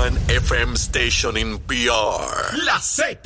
[0.00, 2.56] one FM station in PR.
[2.64, 3.20] La Z.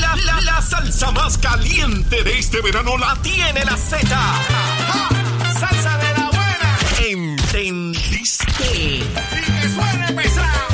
[0.00, 4.08] La, la, la salsa más caliente de este verano la tiene la Z.
[5.60, 6.78] Salsa de la buena.
[7.08, 8.46] ¿Entendiste?
[8.74, 8.98] Y
[9.60, 10.66] que suene pesado.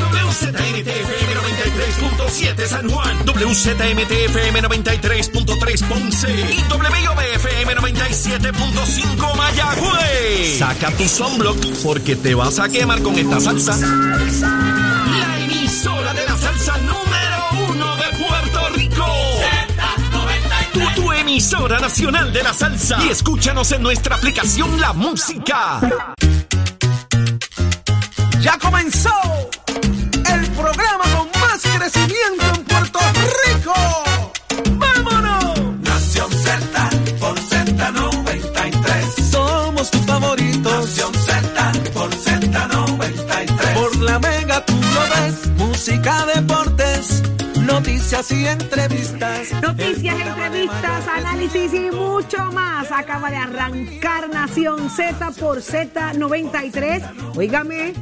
[1.73, 10.59] WZMTFM 93.7 San Juan, WZMTFM 93.3 Ponce y WIOBFM 97.5 Mayagüez.
[10.59, 13.77] Saca tu sunblock porque te vas a quemar con esta salsa.
[13.77, 19.07] La emisora de la salsa número uno de Puerto Rico.
[20.73, 23.03] Tu, tu emisora nacional de la salsa.
[23.05, 25.81] Y escúchanos en nuestra aplicación La Música.
[28.41, 29.11] Ya comenzó
[31.83, 32.52] crecimiento
[48.13, 49.63] noticias y entrevistas.
[49.63, 52.93] Noticias, entrevistas, análisis y mucho más.
[52.93, 57.37] Acaba de arrancar Nación Z por Z93.
[57.37, 57.95] Óigame,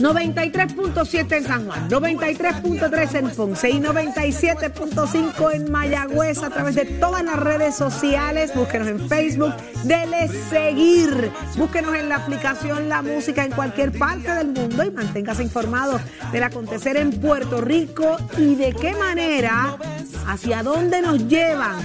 [0.00, 7.22] 93.7 en San Juan, 93.3 en Ponce y 97.5 en Mayagüez a través de todas
[7.22, 8.52] las redes sociales.
[8.54, 11.30] Búsquenos en Facebook, dele seguir.
[11.56, 16.00] Búsquenos en la aplicación La Música en cualquier parte del mundo y manténgase informado
[16.32, 19.78] del acontecer en Puerto Rico y de qué manera,
[20.26, 21.76] hacia dónde nos llevan.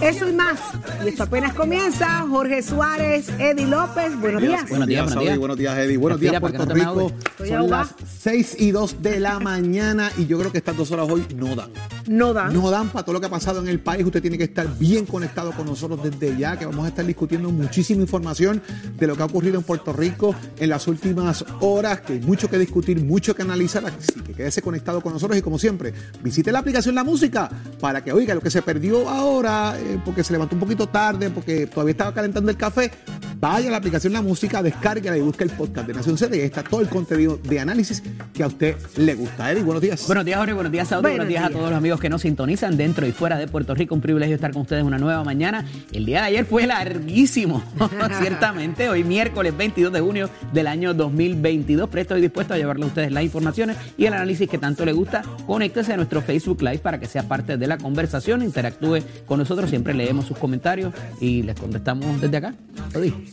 [0.00, 0.58] Eso y más.
[1.04, 2.26] Y esto apenas comienza.
[2.28, 4.68] Jorge Suárez, Eddie López, buenos días.
[4.68, 5.38] Buenos días, Saudi, buenos días.
[5.38, 5.96] buenos días, Eddie.
[5.96, 7.12] Buenos Respira días, Puerto Rico.
[7.38, 7.82] Son ahogada.
[7.84, 11.26] las 6 y 2 de la mañana y yo creo que estas dos horas hoy
[11.36, 11.70] no dan.
[12.06, 12.48] No da.
[12.48, 14.04] No dan para todo lo que ha pasado en el país.
[14.04, 17.50] Usted tiene que estar bien conectado con nosotros desde ya, que vamos a estar discutiendo
[17.50, 18.62] muchísima información
[18.98, 22.48] de lo que ha ocurrido en Puerto Rico en las últimas horas, que hay mucho
[22.48, 23.84] que discutir, mucho que analizar.
[23.86, 27.87] Así que quédese conectado con nosotros y como siempre, visite la aplicación La Música para
[28.02, 31.66] que oiga lo que se perdió ahora, eh, porque se levantó un poquito tarde, porque
[31.66, 32.90] todavía estaba calentando el café.
[33.40, 36.40] Vaya a la aplicación La Música, descárguela y busca el podcast de Nación y ahí
[36.40, 38.02] está todo el contenido de análisis
[38.34, 39.52] que a usted le gusta.
[39.52, 40.04] Eddie, buenos días.
[40.06, 40.54] Buenos días, Jorge.
[40.54, 41.02] Buenos días, Saudi.
[41.02, 43.74] Buenos Buenos días a todos los amigos que nos sintonizan dentro y fuera de Puerto
[43.74, 43.94] Rico.
[43.94, 45.64] Un privilegio estar con ustedes una nueva mañana.
[45.92, 47.62] El día de ayer fue larguísimo,
[48.20, 48.88] ciertamente.
[48.88, 51.88] Hoy miércoles 22 de junio del año 2022.
[51.88, 54.92] Pero estoy dispuesto a llevarle a ustedes las informaciones y el análisis que tanto le
[54.92, 55.22] gusta.
[55.46, 58.42] Conéctese a nuestro Facebook Live para que sea parte de la conversación.
[58.42, 59.70] Interactúe con nosotros.
[59.70, 62.54] Siempre leemos sus comentarios y les contestamos desde acá.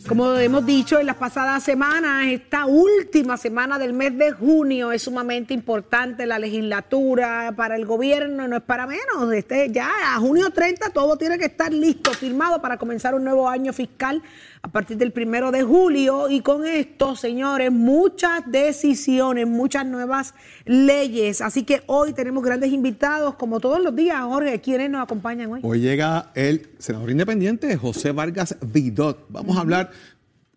[0.06, 5.02] Como hemos dicho en las pasadas semanas, esta última semana del mes de junio es
[5.02, 6.26] sumamente importante.
[6.26, 9.32] La legislatura para el gobierno no es para menos.
[9.32, 13.48] Este, ya a junio 30 todo tiene que estar listo, firmado para comenzar un nuevo
[13.48, 14.22] año fiscal
[14.66, 16.28] a partir del primero de julio.
[16.28, 20.34] Y con esto, señores, muchas decisiones, muchas nuevas
[20.64, 21.40] leyes.
[21.40, 24.20] Así que hoy tenemos grandes invitados, como todos los días.
[24.24, 25.60] Jorge, ¿quiénes nos acompañan hoy?
[25.62, 29.26] Hoy llega el senador independiente José Vargas Vidot.
[29.28, 29.92] Vamos a hablar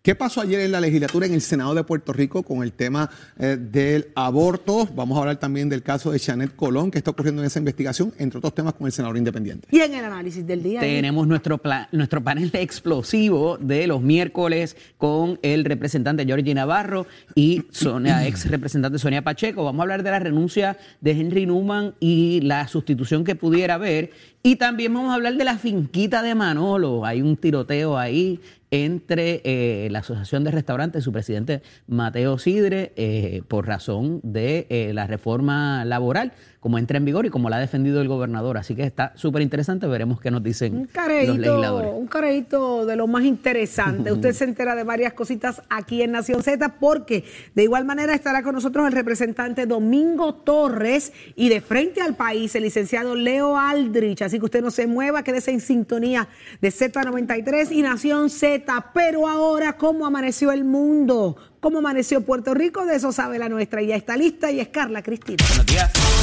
[0.02, 3.10] qué pasó ayer en la legislatura en el Senado de Puerto Rico con el tema
[3.38, 4.88] eh, del aborto.
[4.94, 8.14] Vamos a hablar también del caso de Janet Colón, que está ocurriendo en esa investigación,
[8.18, 9.68] entre otros temas con el senador independiente.
[9.70, 10.80] Y en el análisis del día.
[10.80, 11.60] Tenemos nuestro,
[11.92, 18.98] nuestro panel explosivo de los miércoles con el representante Georgie Navarro y Sonia, ex representante
[18.98, 19.64] Sonia Pacheco.
[19.64, 24.10] Vamos a hablar de la renuncia de Henry Newman y la sustitución que pudiera haber.
[24.42, 27.04] Y también vamos a hablar de la finquita de Manolo.
[27.04, 28.40] Hay un tiroteo ahí
[28.70, 34.92] entre eh, la Asociación de Restaurantes su presidente Mateo Sidre eh, por razón de eh,
[34.94, 38.58] la reforma laboral, como entra en vigor y como la ha defendido el gobernador.
[38.58, 41.90] Así que está súper interesante, veremos qué nos dicen Un los careíto, legisladores.
[41.94, 44.12] un careíto de lo más interesante.
[44.12, 48.42] Usted se entera de varias cositas aquí en Nación Z porque de igual manera estará
[48.42, 54.20] con nosotros el representante Domingo Torres y de frente al país el licenciado Leo Aldrich.
[54.20, 56.28] Así que usted no se mueva, quédese en sintonía
[56.60, 58.90] de Z93 y Nación Z.
[58.92, 61.36] Pero ahora, ¿cómo amaneció el mundo?
[61.60, 62.84] ¿Cómo amaneció Puerto Rico?
[62.84, 63.80] De eso sabe la nuestra.
[63.82, 65.42] Y ya está lista y es Carla Cristina.
[65.48, 66.19] Buenos días.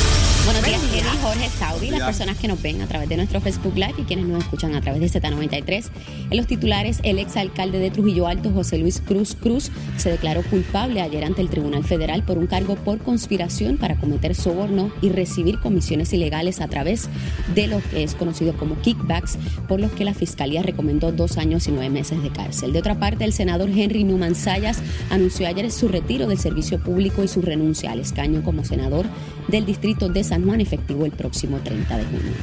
[0.48, 3.76] Buenos días, Eddie, Jorge, Saudi, las personas que nos ven a través de nuestro Facebook
[3.76, 5.90] Live y quienes nos escuchan a través de Z93.
[6.30, 11.02] En los titulares, el exalcalde de Trujillo Alto, José Luis Cruz Cruz, se declaró culpable
[11.02, 15.60] ayer ante el Tribunal Federal por un cargo por conspiración para cometer soborno y recibir
[15.60, 17.10] comisiones ilegales a través
[17.54, 21.68] de lo que es conocido como kickbacks, por los que la Fiscalía recomendó dos años
[21.68, 22.72] y nueve meses de cárcel.
[22.72, 27.22] De otra parte, el senador Henry Newman Sayas anunció ayer su retiro del servicio público
[27.22, 29.08] y su renuncia al escaño como senador
[29.50, 32.34] del distrito de San Juan efectivo el próximo 30 de junio.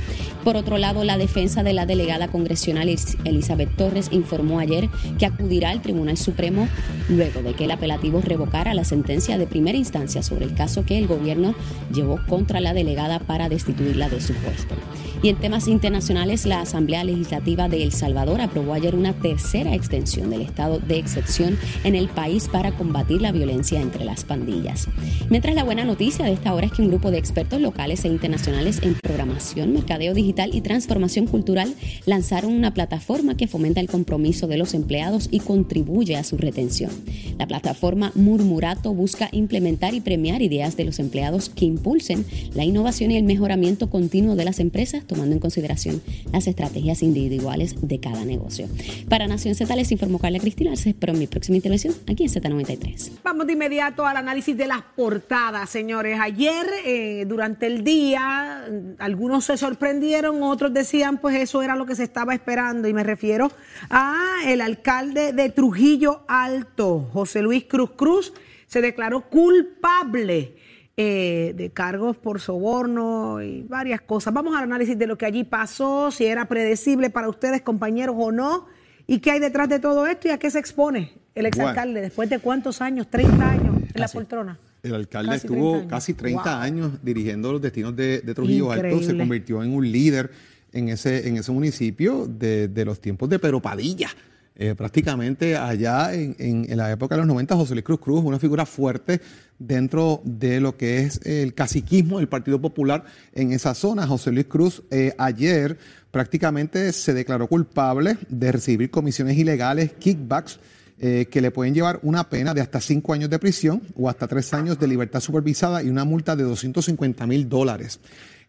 [0.42, 2.88] Por otro lado, la defensa de la delegada congresional
[3.24, 4.88] Elizabeth Torres informó ayer
[5.18, 6.68] que acudirá al Tribunal Supremo
[7.08, 10.98] luego de que el apelativo revocara la sentencia de primera instancia sobre el caso que
[10.98, 11.54] el gobierno
[11.92, 14.74] llevó contra la delegada para destituirla de su puesto.
[15.22, 20.28] Y en temas internacionales, la Asamblea Legislativa de El Salvador aprobó ayer una tercera extensión
[20.28, 24.88] del estado de excepción en el país para combatir la violencia entre las pandillas.
[25.30, 28.08] Mientras la buena noticia de esta hora es que un grupo de expertos locales e
[28.08, 31.74] internacionales en programación, mercadeo digital y transformación cultural
[32.06, 36.90] lanzaron una plataforma que fomenta el compromiso de los empleados y contribuye a su retención.
[37.38, 43.10] La plataforma Murmurato busca implementar y premiar ideas de los empleados que impulsen la innovación
[43.10, 46.00] y el mejoramiento continuo de las empresas tomando en consideración
[46.32, 48.66] las estrategias individuales de cada negocio.
[49.10, 53.10] Para Nación Z les informó Carla Cristina, espero en mi próxima intervención aquí en Z93.
[53.22, 56.18] Vamos de inmediato al análisis de las portadas, señores.
[56.20, 58.66] Ayer, eh, durante el día,
[58.98, 63.02] algunos se sorprendieron, otros decían, pues eso era lo que se estaba esperando, y me
[63.02, 63.50] refiero
[63.90, 68.34] a el alcalde de Trujillo Alto, José Luis Cruz Cruz,
[68.66, 70.56] se declaró culpable
[70.96, 74.32] eh, de cargos por soborno y varias cosas.
[74.32, 78.30] Vamos al análisis de lo que allí pasó, si era predecible para ustedes, compañeros, o
[78.30, 78.66] no,
[79.06, 82.30] y qué hay detrás de todo esto y a qué se expone el exalcalde después
[82.30, 84.58] de cuántos años, 30 años en la poltrona.
[84.84, 89.72] El alcalde estuvo casi 30 años dirigiendo los destinos de, Trujillo Alto, se convirtió en
[89.72, 90.30] un líder
[90.74, 94.10] en ese, en ese municipio de, los tiempos de Pedro Padilla.
[94.56, 98.66] Eh, prácticamente allá en, la época de los 90, José Luis Cruz Cruz, una figura
[98.66, 99.20] fuerte
[99.58, 104.06] dentro de lo que es el caciquismo del Partido Popular en esa zona.
[104.06, 105.78] José Luis Cruz eh, ayer
[106.10, 110.60] prácticamente se declaró culpable de recibir comisiones ilegales, kickbacks,
[111.00, 114.28] eh, que le pueden llevar una pena de hasta cinco años de prisión o hasta
[114.28, 117.98] tres años de libertad supervisada y una multa de 250 mil dólares.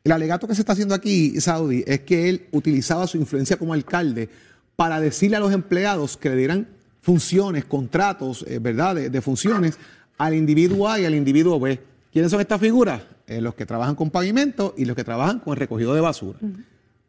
[0.03, 3.73] El alegato que se está haciendo aquí, Saudi, es que él utilizaba su influencia como
[3.73, 4.29] alcalde
[4.75, 6.67] para decirle a los empleados que le dieran
[7.01, 9.77] funciones, contratos, eh, ¿verdad?, de, funciones
[10.17, 11.79] al individuo A y al individuo B.
[12.13, 13.01] ¿Quiénes son estas figuras?
[13.27, 16.37] Eh, los que trabajan con pavimento y los que trabajan con el recogido de basura.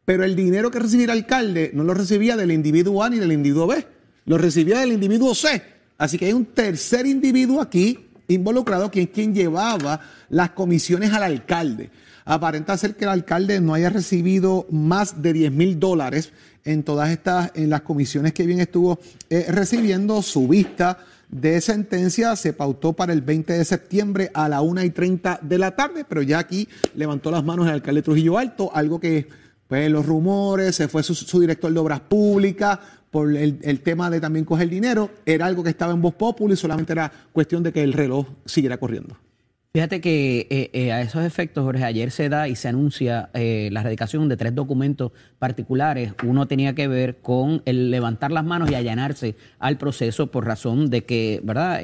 [0.07, 3.33] Pero el dinero que recibía el alcalde no lo recibía del individuo A ni del
[3.33, 3.87] individuo B,
[4.27, 5.63] lo recibía del individuo C.
[5.99, 11.91] Así que hay un tercer individuo aquí involucrado, quien, quien llevaba las comisiones al alcalde.
[12.25, 16.33] Aparenta ser que el alcalde no haya recibido más de 10 mil dólares
[16.65, 18.99] en todas estas, en las comisiones que bien estuvo
[19.31, 20.21] eh, recibiendo.
[20.23, 20.99] Su vista
[21.29, 25.59] de sentencia se pautó para el 20 de septiembre a la 1 y 30 de
[25.59, 29.29] la tarde, pero ya aquí levantó las manos el alcalde Trujillo Alto, algo que,
[29.69, 32.79] pues, los rumores, se fue su, director de obras públicas
[33.25, 36.93] el, tema de también coger dinero, era algo que estaba en voz popular y solamente
[36.93, 39.17] era cuestión de que el reloj siguiera corriendo.
[39.77, 43.69] Fíjate que eh, eh, a esos efectos, Jorge, ayer se da y se anuncia eh,
[43.73, 46.15] la radicación de tres documentos particulares.
[46.25, 50.89] Uno tenía que ver con el levantar las manos y allanarse al proceso por razón
[50.89, 51.83] de que, ¿verdad?,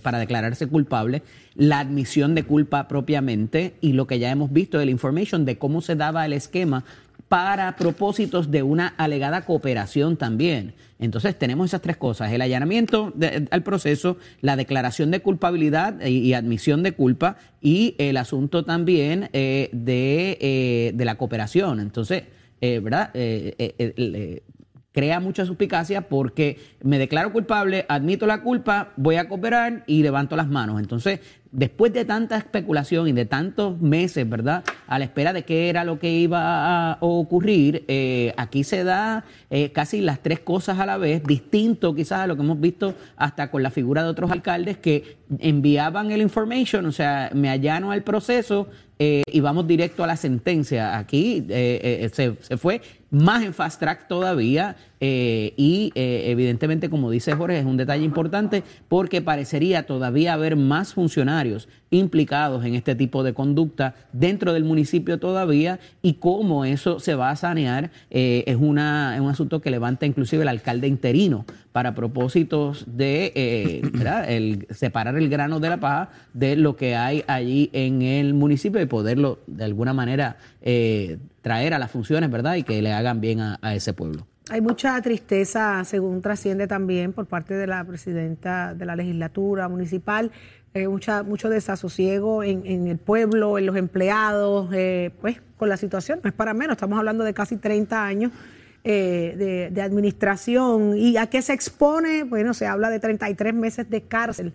[0.00, 1.24] para declararse culpable,
[1.56, 5.58] la admisión de culpa propiamente y lo que ya hemos visto de la information de
[5.58, 6.84] cómo se daba el esquema
[7.28, 10.74] para propósitos de una alegada cooperación también.
[10.98, 13.12] Entonces tenemos esas tres cosas, el allanamiento
[13.50, 19.70] al proceso, la declaración de culpabilidad y, admisión de culpa y el asunto también eh,
[19.72, 21.80] de, eh, de, la cooperación.
[21.80, 22.24] Entonces,
[22.60, 23.10] eh, ¿verdad?
[24.94, 30.36] Crea mucha suspicacia porque me declaro culpable, admito la culpa, voy a cooperar y levanto
[30.36, 30.80] las manos.
[30.80, 31.18] Entonces,
[31.50, 34.62] después de tanta especulación y de tantos meses, ¿verdad?
[34.86, 39.24] A la espera de qué era lo que iba a ocurrir, eh, aquí se da
[39.50, 42.94] eh, casi las tres cosas a la vez, distinto quizás a lo que hemos visto
[43.16, 47.90] hasta con la figura de otros alcaldes que enviaban el information, o sea, me allano
[47.90, 48.68] al proceso
[49.00, 50.96] eh, y vamos directo a la sentencia.
[50.98, 52.80] Aquí se, se fue
[53.10, 59.22] más en fast track todavía y evidentemente, como dice Jorge, es un detalle importante porque
[59.22, 61.68] parecería todavía haber más funcionarios
[61.98, 67.30] implicados en este tipo de conducta dentro del municipio todavía y cómo eso se va
[67.30, 72.84] a sanear eh, es, una, un asunto que levanta inclusive el alcalde interino para propósitos
[72.86, 73.82] de eh,
[74.28, 78.80] El, separar el grano de la paja de lo que hay allí en el municipio
[78.80, 83.20] y poderlo de alguna manera eh, traer a las funciones verdad y que le hagan
[83.20, 84.26] bien a, a ese pueblo.
[84.50, 90.32] Hay mucha tristeza, según trasciende también por parte de la presidenta de la legislatura municipal,
[90.74, 96.20] eh, mucha, mucho desasosiego en, el pueblo, en los empleados, eh, pues con la situación,
[96.22, 98.32] no es para menos, estamos hablando de casi 30 años
[98.82, 100.94] eh, de, administración.
[100.94, 102.24] ¿Y a qué se expone?
[102.24, 104.52] Bueno, se habla de 33 meses de cárcel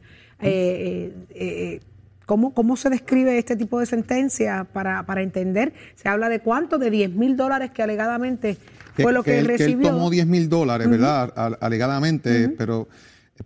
[2.27, 5.73] ¿Cómo, ¿Cómo se describe este tipo de sentencia para, para entender?
[5.95, 8.57] Se habla de cuánto, de 10 mil dólares que alegadamente
[9.03, 9.79] fue lo que, él recibió.
[9.79, 11.33] Que él tomó 10 mil dólares, ¿verdad?
[11.59, 12.87] Alegadamente, pero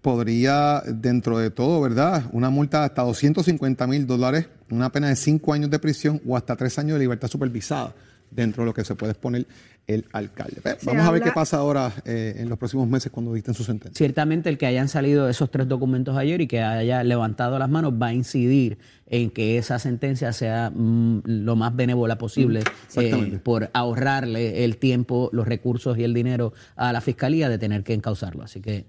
[0.01, 2.23] podría, dentro de todo, ¿verdad?
[2.31, 6.35] Una multa de hasta 250 mil dólares, una pena de 5 años de prisión o
[6.35, 7.93] hasta 3 años de libertad supervisada
[8.31, 9.45] dentro de lo que se puede exponer
[9.87, 10.61] el alcalde.
[10.83, 13.97] Vamos a ver qué pasa ahora eh, en los próximos meses cuando dicten su sentencia.
[13.97, 17.93] Ciertamente el que hayan salido esos tres documentos ayer y que haya levantado las manos
[18.01, 22.63] va a incidir en que esa sentencia sea mm, lo más benévola posible
[22.95, 27.83] eh, por ahorrarle el tiempo, los recursos y el dinero a la fiscalía de tener
[27.83, 28.43] que encauzarlo.
[28.43, 28.85] Así que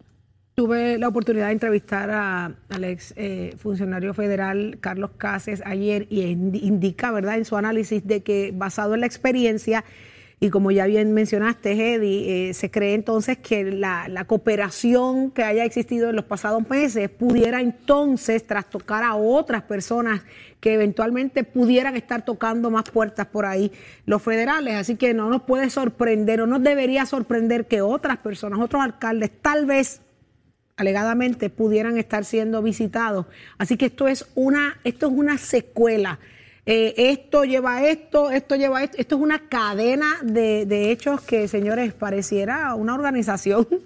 [0.54, 6.22] Tuve la oportunidad de entrevistar a, al ex eh, funcionario federal Carlos Cases ayer y
[6.22, 9.84] indica, ¿verdad?, en su análisis de que basado en la experiencia
[10.44, 15.64] y como ya bien mencionaste, Eddie, eh, se cree entonces que la, cooperación que haya
[15.64, 20.20] existido en los pasados meses pudiera entonces trastocar a otras personas
[20.60, 23.72] que eventualmente pudieran estar tocando más puertas por ahí,
[24.04, 24.74] los federales.
[24.74, 29.30] Así que no nos puede sorprender o no debería sorprender que otras personas, otros alcaldes,
[29.40, 30.02] tal vez
[30.76, 33.24] alegadamente pudieran estar siendo visitados.
[33.56, 36.18] Así que esto es una, esto es una secuela.
[36.66, 38.96] Eh, esto lleva a esto, esto lleva a esto.
[38.98, 43.66] Esto es una cadena de, hechos que, señores, pareciera una organización.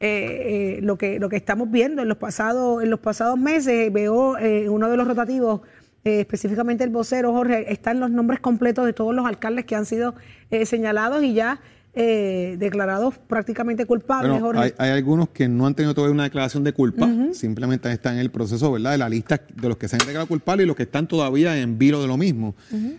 [0.00, 3.90] Eh, eh, lo que lo que estamos viendo en los pasados en los pasados meses
[3.92, 4.36] veo
[4.68, 5.60] uno de los rotativos
[6.02, 10.16] específicamente el vocero Jorge están los nombres completos de todos los alcaldes que han sido
[10.64, 11.60] señalados y ya
[11.96, 14.42] eh, declarados prácticamente culpables.
[14.78, 18.32] hay, algunos que no han tenido todavía una declaración de culpa, simplemente están en el
[18.32, 18.92] proceso ¿verdad?
[18.92, 21.56] de la lista de los que se han declarado culpables y los que están todavía
[21.56, 22.56] en vilo de lo mismo.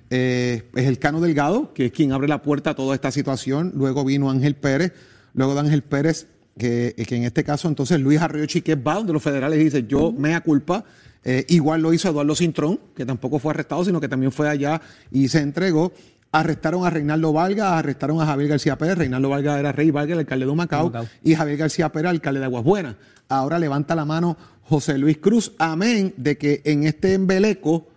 [0.10, 3.74] Eh, es el Cano Delgado, que es quien abre la puerta a toda esta situación.
[3.76, 4.94] Luego vino Ángel Pérez,
[5.34, 9.22] luego de Ángel Pérez, que, en este caso entonces Luis Arroyo Chiquet va donde los
[9.22, 10.86] federales dice yo me da culpa.
[11.28, 14.80] Eh, igual lo hizo Eduardo Cintrón, que tampoco fue arrestado, sino que también fue allá
[15.12, 15.92] y se entregó.
[16.36, 18.98] Arrestaron a Reinaldo Valga, arrestaron a Javier García Pérez.
[18.98, 20.92] Reinaldo Valga era Rey Valga, el alcalde de Macao,
[21.24, 22.96] y Javier García Pérez, alcalde de Aguas Buenas.
[23.30, 25.54] Ahora levanta la mano José Luis Cruz.
[25.60, 27.88] Amén de que en este embeleco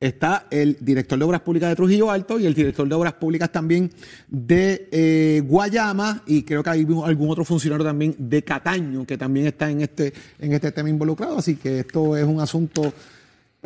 [0.00, 3.52] está el director de Obras Públicas de Trujillo Alto y el director de Obras Públicas
[3.52, 3.90] también
[4.26, 9.48] de eh, Guayama y creo que hay algún otro funcionario también de Cataño que también
[9.48, 11.36] está en este, en este tema involucrado.
[11.36, 12.92] Así que esto es un asunto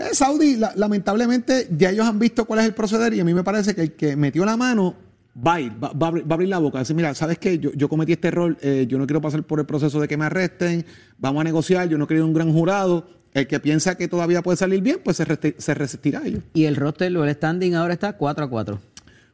[0.00, 3.44] eh, Saudi, lamentablemente, ya ellos han visto cuál es el proceder y a mí me
[3.44, 4.94] parece que el que metió la mano
[5.36, 6.78] va a ir, va, a, abrir, la boca.
[6.78, 7.58] Decir, mira, ¿sabes qué?
[7.58, 10.24] Yo, cometí este error, eh, yo no quiero pasar por el proceso de que me
[10.24, 10.86] arresten,
[11.18, 13.06] vamos a negociar, yo no quiero un gran jurado.
[13.32, 16.40] El que piensa que todavía puede salir bien, pues se, se resistirá a ello.
[16.52, 18.80] Y el roster o el standing ahora está 4 a 4.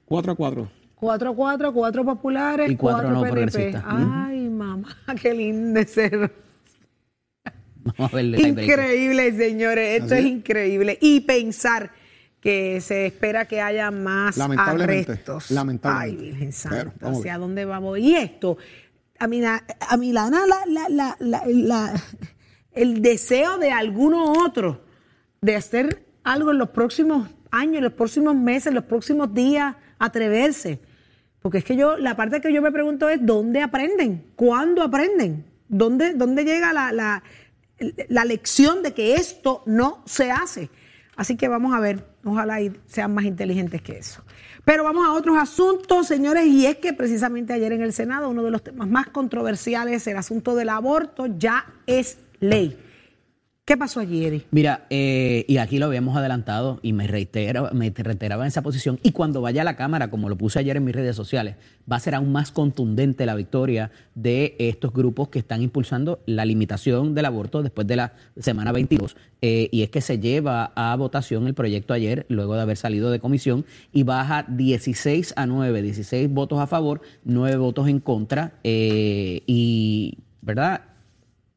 [0.05, 0.71] 4 a 4.
[0.97, 3.85] 4 a 4, 4 populares, y 4, no progresistas.
[3.87, 4.89] Ay, mamá,
[5.23, 5.81] qué lindo
[8.11, 8.25] ser.
[8.25, 10.03] Increíble, señores.
[10.03, 10.99] Esto es increíble.
[11.01, 11.91] Y pensar
[12.41, 15.51] que se espera que haya más arrestos.
[15.51, 16.23] Lamentablemente.
[16.23, 17.99] Ay, Virgen Santa, ¿hacia dónde vamos?
[17.99, 18.57] Y esto,
[19.19, 22.05] a mí, a Milana, la, la,
[22.73, 24.85] el deseo de alguno otro
[25.41, 29.75] de hacer algo en los próximos años, en los próximos meses, en los próximos días,
[29.99, 30.81] atreverse.
[31.43, 34.25] Porque es que yo, la parte que yo me pregunto es, ¿dónde aprenden?
[34.37, 35.45] ¿Cuándo aprenden?
[35.69, 37.23] ¿Dónde, dónde llega la, la
[38.25, 40.71] lección de que esto no se hace.
[41.17, 44.23] Así que vamos a ver, ojalá sean más inteligentes que eso.
[44.65, 48.43] Pero vamos a otros asuntos, señores, y es que precisamente ayer en el Senado uno
[48.43, 52.79] de los temas más controversiales, el asunto del aborto, ya es ley.
[53.67, 54.45] ¿Qué pasó ayer?
[54.53, 59.01] Mira, eh, y aquí lo habíamos adelantado y me, reitero, me reiteraba esa posición.
[59.03, 61.57] Y cuando vaya a la Cámara, como lo puse ayer en mis redes sociales,
[61.91, 66.45] va a ser aún más contundente la victoria de estos grupos que están impulsando la
[66.45, 69.17] limitación del aborto después de la semana 22.
[69.43, 73.11] Eh, y es que se lleva a votación el proyecto ayer, luego de haber salido
[73.11, 78.53] de comisión, y baja 16 a 9, 16 votos a favor, 9 votos en contra.
[78.63, 80.83] Eh, y, ¿verdad?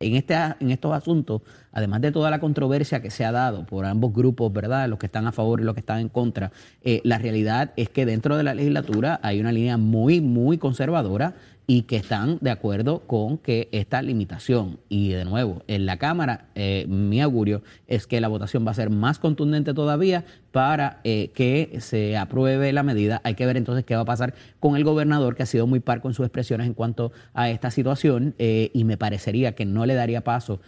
[0.01, 1.41] En, este, en estos asuntos
[1.73, 4.87] además de toda la controversia que se ha dado por ambos grupos, ¿verdad?
[4.87, 6.51] Los que están a favor y los que están en contra,
[6.83, 11.33] eh, la realidad es que dentro de la legislatura hay una línea muy, muy conservadora
[11.69, 16.47] y que están de acuerdo con que esta limitación, y de nuevo, en la Cámara,
[16.55, 21.29] eh, mi augurio es que la votación va a ser más contundente todavía para eh,
[21.35, 23.21] que se apruebe la medida.
[23.23, 25.79] Hay que ver entonces qué va a pasar con el gobernador, que ha sido muy
[25.79, 29.85] par con sus expresiones en cuanto a esta situación, eh, y me parecería que no
[29.85, 30.61] le daría paso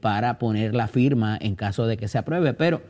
[0.00, 2.80] para poner la firma en caso de que se apruebe, pero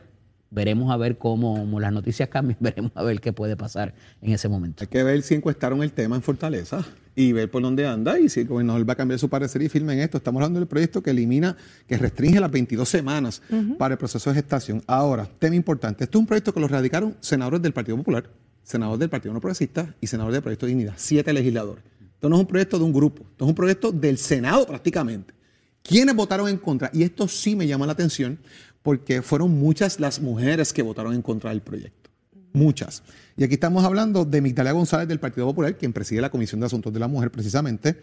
[0.51, 4.49] veremos a ver cómo, las noticias cambian, veremos a ver qué puede pasar en ese
[4.49, 4.83] momento.
[4.83, 8.29] Hay que ver si encuestaron el tema en Fortaleza y ver por dónde anda y
[8.29, 10.17] si el gobernador va a cambiar su parecer y firme en esto.
[10.17, 11.55] Estamos hablando del proyecto que elimina,
[11.87, 13.41] que restringe las 22 semanas
[13.77, 14.81] para el proceso de gestación.
[14.87, 18.29] Ahora, tema importante, esto es un proyecto que lo radicaron senadores del Partido Popular,
[18.63, 21.83] senadores del Partido No Progresista y senadores del Proyecto de Dignidad, siete legisladores.
[22.13, 25.33] Esto no es un proyecto de un grupo, esto es un proyecto del Senado prácticamente.
[25.81, 26.89] ¿Quiénes votaron en contra?
[26.93, 28.37] Y esto sí me llama la atención
[28.81, 32.09] porque fueron muchas las mujeres que votaron en contra del proyecto.
[32.53, 33.03] Muchas.
[33.37, 36.65] Y aquí estamos hablando de Migdalia González del Partido Popular, quien preside la Comisión de
[36.65, 37.97] Asuntos de la Mujer precisamente.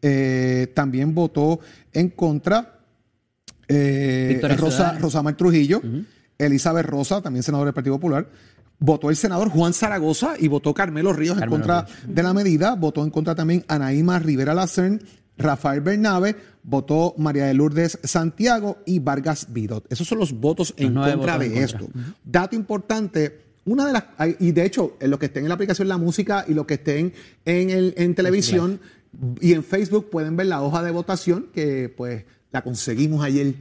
[0.00, 1.58] Eh, también votó
[1.92, 2.78] en contra
[3.66, 4.96] eh, Rosa.
[4.98, 5.82] Rosamar Trujillo,
[6.38, 8.28] Elizabeth Rosa, también senadora del Partido Popular.
[8.80, 12.76] Votó el senador Juan Zaragoza y votó Carmelo Ríos en contra de la medida.
[12.76, 15.02] Votó en contra también Anaíma Rivera Lacern,
[15.38, 19.90] Rafael Bernabe, votó María de Lourdes Santiago y Vargas Vidot.
[19.90, 21.86] Esos son los votos en contra de en esto.
[21.86, 22.14] contra.
[22.24, 24.04] Dato importante, una de las,
[24.38, 26.74] y de hecho, en lo que estén en la aplicación La Música y lo que
[26.74, 27.12] estén
[27.44, 28.80] en, el, en televisión
[29.40, 33.54] y en Facebook pueden ver la hoja de votación que pues la conseguimos ayer.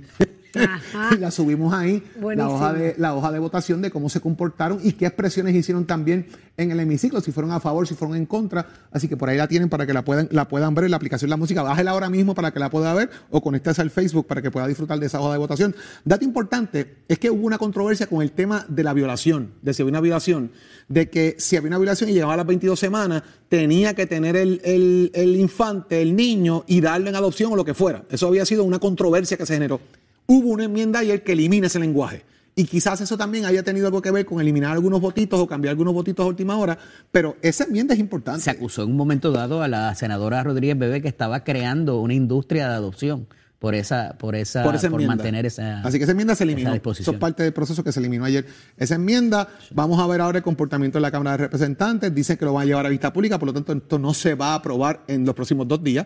[1.19, 2.03] La subimos ahí,
[2.37, 5.85] la hoja, de, la hoja de votación de cómo se comportaron y qué expresiones hicieron
[5.85, 6.27] también
[6.57, 8.65] en el hemiciclo, si fueron a favor, si fueron en contra.
[8.91, 10.97] Así que por ahí la tienen para que la puedan, la puedan ver en la
[10.97, 11.61] aplicación La Música.
[11.61, 14.65] Bájela ahora mismo para que la pueda ver o conéctese al Facebook para que pueda
[14.67, 15.75] disfrutar de esa hoja de votación.
[16.03, 19.81] Dato importante es que hubo una controversia con el tema de la violación, de si
[19.83, 20.51] había una violación,
[20.87, 24.35] de que si había una violación y llegaba a las 22 semanas, tenía que tener
[24.35, 28.03] el, el- el infante, el niño, y darlo en adopción o lo que fuera.
[28.09, 29.79] Eso había sido una controversia que se generó.
[30.27, 32.23] Hubo una enmienda ayer que elimina ese lenguaje.
[32.53, 35.71] Y quizás eso también haya tenido algo que ver con eliminar algunos votitos o cambiar
[35.71, 36.77] algunos votitos a última hora,
[37.11, 38.41] pero esa enmienda es importante.
[38.41, 42.13] Se acusó en un momento dado a la senadora Rodríguez Bebé que estaba creando una
[42.13, 43.27] industria de adopción
[43.59, 45.81] por esa, por esa, por esa mantener esa.
[45.81, 46.73] Así que esa enmienda se eliminó.
[46.73, 48.45] Eso es parte del proceso que se eliminó ayer.
[48.77, 52.13] Esa enmienda, vamos a ver ahora el comportamiento de la Cámara de Representantes.
[52.13, 54.35] Dicen que lo van a llevar a vista pública, por lo tanto, esto no se
[54.35, 56.05] va a aprobar en los próximos dos días.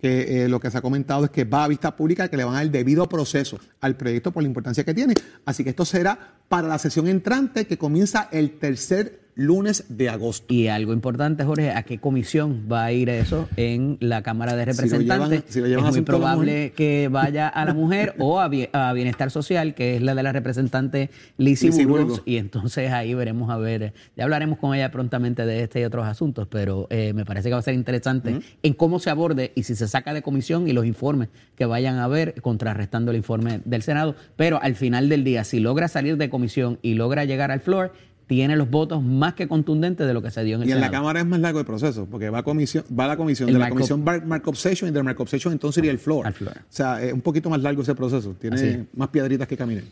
[0.00, 2.44] Que eh, lo que se ha comentado es que va a vista pública, que le
[2.44, 5.14] van a dar el debido proceso al proyecto por la importancia que tiene.
[5.44, 6.18] Así que esto será
[6.48, 10.52] para la sesión entrante que comienza el tercer lunes de agosto.
[10.52, 14.64] Y algo importante, Jorge, ¿a qué comisión va a ir eso en la Cámara de
[14.64, 15.28] Si lo Representantes?
[15.40, 18.48] llevan- si lo llevan a es muy probable que vaya a la mujer o a,
[18.50, 21.08] Bie- a Bienestar Social, que es la de la representante
[21.38, 22.22] Lizzie Lizzie Burgos, Burgos.
[22.26, 26.06] y entonces ahí veremos a ver, ya hablaremos con ella prontamente de este y otros
[26.06, 29.62] asuntos, pero eh, me parece que va a ser interesante en cómo se aborde y
[29.62, 33.60] si se saca de comisión y los informes que vayan a ver, contrarrestando el informe
[33.64, 37.50] del Senado, pero al final del día, si logra salir de comisión y logra llegar
[37.50, 37.92] al floor,
[38.26, 40.80] tiene los votos más que contundentes de lo que se dio en el Y en
[40.80, 40.90] la.
[40.90, 43.54] Cámara es más largo el proceso, porque va a, comisión, va a la comisión, El
[43.54, 44.22] de la comisión bar-
[44.54, 46.26] session y del markup session entonces iría el floor.
[46.26, 46.56] Al floor.
[46.58, 48.34] O sea, es un poquito más largo ese proceso.
[48.40, 49.84] Tiene Así más piedritas que caminar.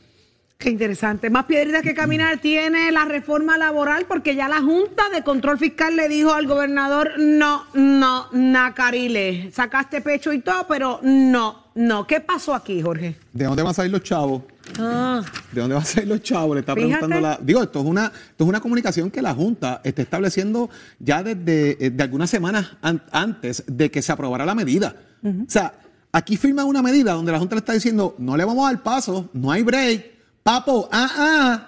[0.59, 1.31] Qué interesante.
[1.31, 5.97] Más piedritas que caminar tiene la reforma laboral porque ya la Junta de Control Fiscal
[5.97, 12.07] le dijo al gobernador, no, no, Nacarile, sacaste pecho y todo, pero no, no.
[12.07, 13.16] ¿Qué pasó aquí, Jorge?
[13.33, 14.43] ¿De dónde van a salir los chavos?
[14.78, 16.54] Ah, ¿De dónde van a salir los chavos?
[16.54, 16.92] Le está Fíjate.
[16.92, 17.38] preguntando la.
[17.42, 21.85] Digo, esto es una, esto es una comunicación que la Junta está estableciendo ya desde
[21.87, 24.94] eh, de algunas semanas an- antes de que se aprobara la medida.
[25.22, 25.74] O sea,
[26.12, 28.83] aquí firman una medida donde la Junta le está diciendo, no le vamos a dar
[28.83, 30.04] paso, no hay break,
[30.42, 31.66] papo, ah, ah,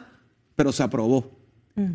[0.56, 1.30] pero se aprobó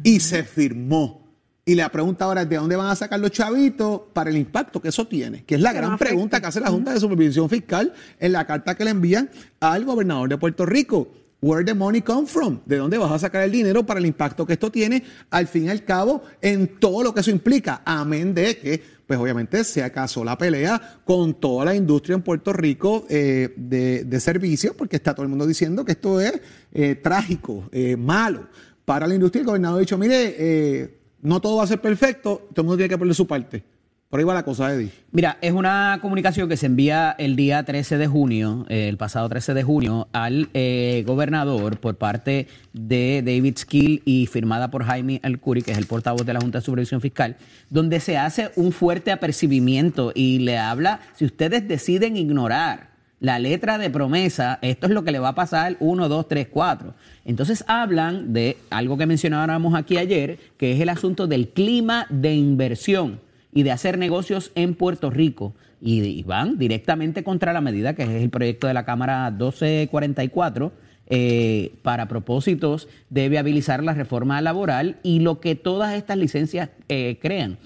[0.03, 1.26] y se firmó.
[1.67, 4.81] Y la pregunta ahora es de dónde van a sacar los chavitos para el impacto
[4.81, 7.93] que eso tiene, que es la gran pregunta que hace la Junta de Supervisión Fiscal
[8.21, 11.09] en la carta que le envían al gobernador de Puerto Rico.
[11.41, 12.61] Where the money come from?
[12.65, 15.65] ¿De dónde vas a sacar el dinero para el impacto que esto tiene al fin
[15.65, 17.81] y al cabo en todo lo que eso implica?
[17.83, 22.53] Amén de que, pues obviamente se acasó la pelea con toda la industria en Puerto
[22.53, 26.39] Rico eh, de, de servicios, porque está todo el mundo diciendo que esto es
[26.71, 28.47] eh, trágico, eh, malo
[28.85, 29.41] para la industria.
[29.41, 32.77] El gobernador ha dicho, mire, eh, no todo va a ser perfecto, todo el mundo
[32.77, 33.63] tiene que poner su parte.
[34.09, 34.89] Por ahí va la cosa, Eddie.
[35.11, 39.27] Mira, es una comunicación que se envía el día 13 de junio, eh, el pasado
[39.27, 45.19] 13 de junio, al eh, gobernador por parte de David Skill y firmada por Jaime
[45.23, 47.35] Alcuri, que es el portavoz de la Junta de Supervisión Fiscal,
[47.69, 53.77] donde se hace un fuerte apercibimiento y le habla, si ustedes deciden ignorar la letra
[53.77, 56.93] de promesa, esto es lo que le va a pasar 1, 2, 3, 4.
[57.27, 62.33] Entonces hablan de algo que mencionábamos aquí ayer, que es el asunto del clima de
[62.33, 63.19] inversión
[63.53, 65.53] y de hacer negocios en Puerto Rico.
[65.81, 70.71] Y, van directamente contra la medida que es el proyecto de la Cámara 1244
[71.09, 77.19] eh, para propósitos de viabilizar la reforma laboral y lo que todas estas licencias eh,
[77.21, 77.57] crean.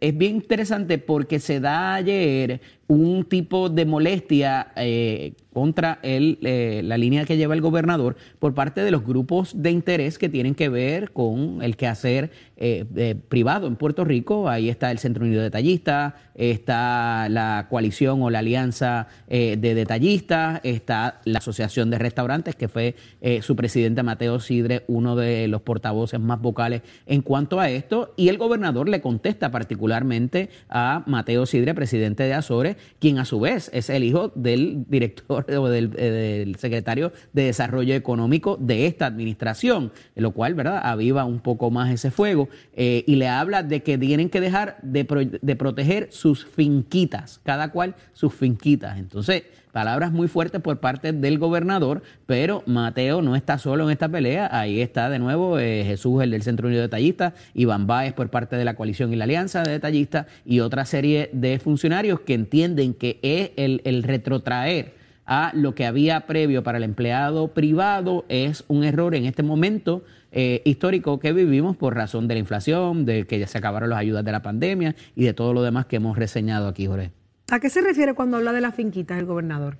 [0.00, 6.82] Es bien interesante porque se da ayer un tipo de molestia eh, contra el, eh,
[6.84, 10.54] la línea que lleva el gobernador por parte de los grupos de interés que tienen
[10.54, 14.48] que ver con el quehacer eh, privado en Puerto Rico.
[14.48, 20.60] Ahí está el Centro Unido de Detallistas, está la coalición o la alianza de detallistas,
[20.62, 22.94] está la Asociación de Restaurantes, que fue
[23.40, 28.28] su presidente Mateo Sidre, uno de los portavoces más vocales en cuanto a esto, y
[28.28, 33.70] el gobernador le contesta particularmente a Mateo Sidre, presidente de Azores, quien a su vez
[33.72, 39.06] es el hijo del director o del, eh, del secretario de Desarrollo Económico de esta
[39.06, 43.82] administración, lo cual, ¿verdad?, aviva un poco más ese fuego eh, y le habla de
[43.82, 48.98] que tienen que dejar de, de proteger sus finquitas, cada cual sus finquitas.
[48.98, 54.10] Entonces, Palabras muy fuertes por parte del gobernador, pero Mateo no está solo en esta
[54.10, 54.50] pelea.
[54.52, 58.28] Ahí está de nuevo eh, Jesús, el del Centro Unido de Detallistas, Iván Báez por
[58.28, 62.34] parte de la coalición y la alianza de detallistas y otra serie de funcionarios que
[62.34, 64.92] entienden que es el, retrotraer
[65.24, 70.04] a lo que había previo para el empleado privado es un error en este momento
[70.32, 74.00] eh, histórico que vivimos por razón de la inflación, de que ya se acabaron las
[74.00, 77.21] ayudas de la pandemia y de todo lo demás que hemos reseñado aquí, Jorge.
[77.52, 79.76] ¿A qué se refiere cuando habla de las finquitas el gobernador?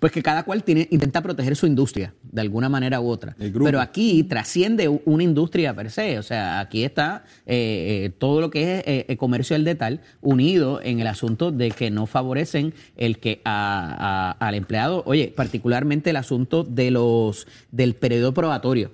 [0.00, 3.36] Pues que cada cual tiene, intenta proteger su industria de alguna manera u otra.
[3.38, 6.18] Pero aquí trasciende una industria per se.
[6.18, 10.80] O sea, aquí está eh, eh, todo lo que es eh, comercio del detal unido
[10.82, 16.64] en el asunto de que no favorecen el que al empleado, oye, particularmente el asunto
[16.64, 18.90] de los del periodo probatorio.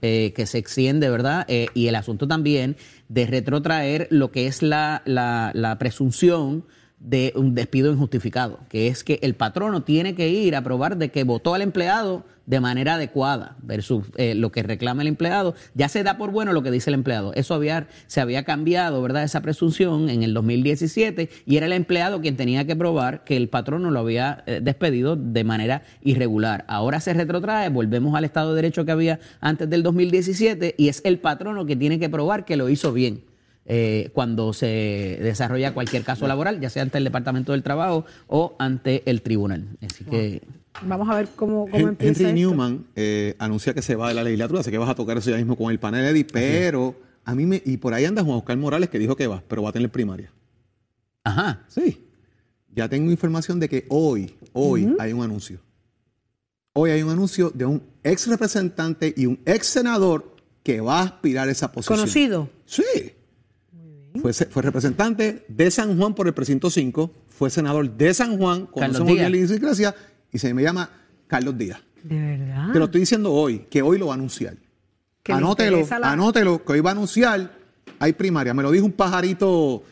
[0.00, 1.48] que se extiende, ¿verdad?
[1.48, 2.76] y el asunto también
[3.08, 6.64] de retrotraer lo que es la, la, la presunción
[7.02, 11.10] de un despido injustificado, que es que el patrono tiene que ir a probar de
[11.10, 15.54] que votó al empleado de manera adecuada versus eh, lo que reclama el empleado.
[15.74, 17.32] Ya se da por bueno lo que dice el empleado.
[17.34, 19.24] Eso había, se había cambiado, ¿verdad?
[19.24, 23.48] Esa presunción en el 2017 y era el empleado quien tenía que probar que el
[23.48, 26.64] patrono lo había eh, despedido de manera irregular.
[26.68, 31.00] Ahora se retrotrae, volvemos al Estado de Derecho que había antes del 2017 y es
[31.04, 33.31] el patrono que tiene que probar que lo hizo bien.
[33.64, 38.56] Eh, cuando se desarrolla cualquier caso laboral, ya sea ante el Departamento del Trabajo o
[38.58, 39.68] ante el tribunal.
[39.80, 40.42] Así que.
[40.82, 42.22] Vamos a ver cómo, cómo empieza.
[42.22, 45.16] Henry Newman eh, anuncia que se va de la legislatura, así que vas a tocar
[45.18, 47.62] eso ya mismo con el panel Eddy, pero a mí me.
[47.64, 49.90] Y por ahí anda Juan Oscar Morales que dijo que va, pero va a tener
[49.90, 50.32] primaria.
[51.24, 51.64] Ajá.
[51.68, 52.04] Sí.
[52.74, 55.60] Ya tengo información de que hoy, hoy hay un anuncio.
[56.72, 61.02] Hoy hay un anuncio de un ex representante y un ex senador que va a
[61.04, 61.98] aspirar a esa posición.
[61.98, 62.48] ¿Conocido?
[62.64, 63.12] Sí.
[64.22, 68.66] Fue, fue, representante de San Juan por el precinto 5, fue senador de San Juan,
[68.66, 69.94] conocemos bien la idiosincrasia,
[70.32, 70.88] y se me llama
[71.26, 71.80] Carlos Díaz.
[72.02, 72.72] ¿De verdad?
[72.72, 74.56] Te lo estoy diciendo hoy, que hoy lo va a anunciar.
[75.28, 77.52] Anótelo, anótelo, que hoy va a anunciar.
[77.98, 78.54] Hay primaria.
[78.54, 79.84] Me lo dijo un pajarito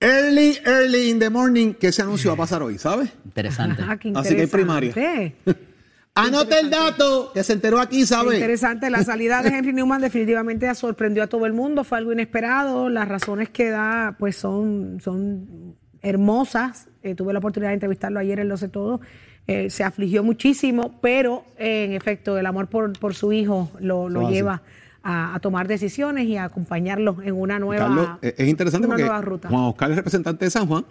[0.00, 3.10] early, early in the morning que ese anuncio va a pasar hoy, ¿sabes?
[3.24, 3.82] Interesante.
[4.14, 4.94] Así que hay primaria.
[6.16, 8.34] Anote el dato que se enteró aquí, ¿sabe?
[8.34, 12.88] Interesante, la salida de Henry Newman definitivamente sorprendió a todo el mundo, fue algo inesperado,
[12.88, 18.40] las razones que da pues son, son hermosas, eh, tuve la oportunidad de entrevistarlo ayer
[18.40, 19.02] en Lo sé todo,
[19.46, 24.30] eh, se afligió muchísimo, pero en efecto el amor por, por su hijo lo, lo
[24.30, 24.62] lleva
[25.08, 29.90] a, tomar decisiones y a acompañarlos en una nueva, eh, es interesante porque Juan Oscar
[29.90, 30.84] es representante de San Juan,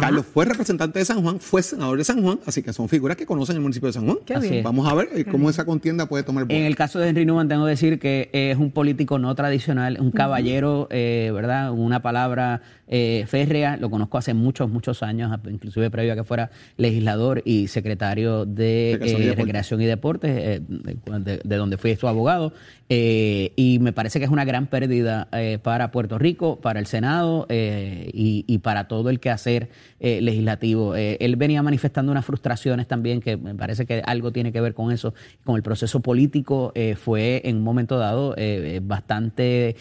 [0.00, 3.16] Carlos fue representante de San Juan, fue senador de San Juan, así que son figuras
[3.16, 4.18] que conocen el municipio de San Juan.
[4.62, 7.48] Vamos a ver eh, cómo esa contienda puede tomar En el caso de Henry Newman
[7.48, 11.72] tengo que decir que es un político no tradicional, un caballero, eh, ¿verdad?
[11.72, 17.42] Una palabra férrea, lo conozco hace muchos, muchos años, inclusive previo a que fuera legislador
[17.44, 22.52] y secretario de Recreación y Deportes, de, de, donde fui su abogado.
[22.88, 26.86] Eh, y me parece que es una gran pérdida eh, para Puerto Rico, para el
[26.86, 30.94] Senado eh, y, para todo el quehacer legislativo.
[30.94, 34.92] él venía manifestando unas frustraciones también, que me parece que algo tiene que ver con
[34.92, 35.14] eso,
[35.44, 36.72] con el proceso político.
[36.96, 38.34] fue en un momento dado
[38.82, 39.76] bastante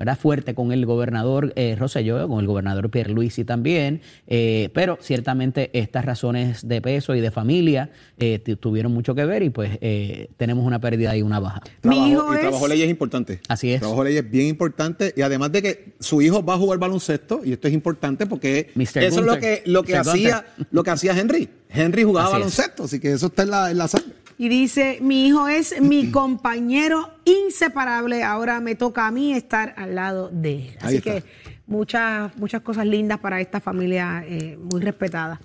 [0.00, 0.18] ¿verdad?
[0.18, 6.06] fuerte con el gobernador eh, Rosselló, con el gobernador Pierluisi también, eh, pero ciertamente estas
[6.06, 10.66] razones de peso y de familia eh, tuvieron mucho que ver y pues eh, tenemos
[10.66, 11.60] una pérdida y una baja.
[11.82, 13.40] Mi hijo y trabajo leyes es importante.
[13.46, 13.80] Así es.
[13.80, 17.52] Trabajo leyes bien importante y además de que su hijo va a jugar baloncesto y
[17.52, 21.50] esto es importante porque eso es lo que, lo que hacía lo que hacía Henry.
[21.68, 24.14] Henry jugaba baloncesto, así que eso está en la, en la sangre.
[24.40, 29.94] Y dice, mi hijo es mi compañero inseparable, ahora me toca a mí estar al
[29.94, 30.78] lado de él.
[30.80, 31.24] Así que
[31.66, 35.38] muchas, muchas cosas lindas para esta familia eh, muy respetada.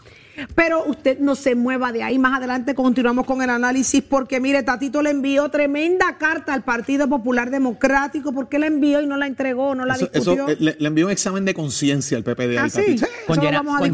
[0.54, 2.20] Pero usted no se mueva de ahí.
[2.20, 7.08] Más adelante continuamos con el análisis porque mire, Tatito le envió tremenda carta al Partido
[7.08, 8.34] Popular Democrático.
[8.34, 10.34] ¿Por qué la envió y no la entregó, no la Eso, discutió?
[10.34, 12.58] eso, eh, le, le envió un examen de conciencia al PPD.
[12.58, 12.82] ¿Ah, sí?
[12.82, 13.08] Tatito.
[13.28, 13.92] Con llena, con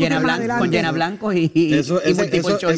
[0.72, 2.12] con blancos y, y, Eso, y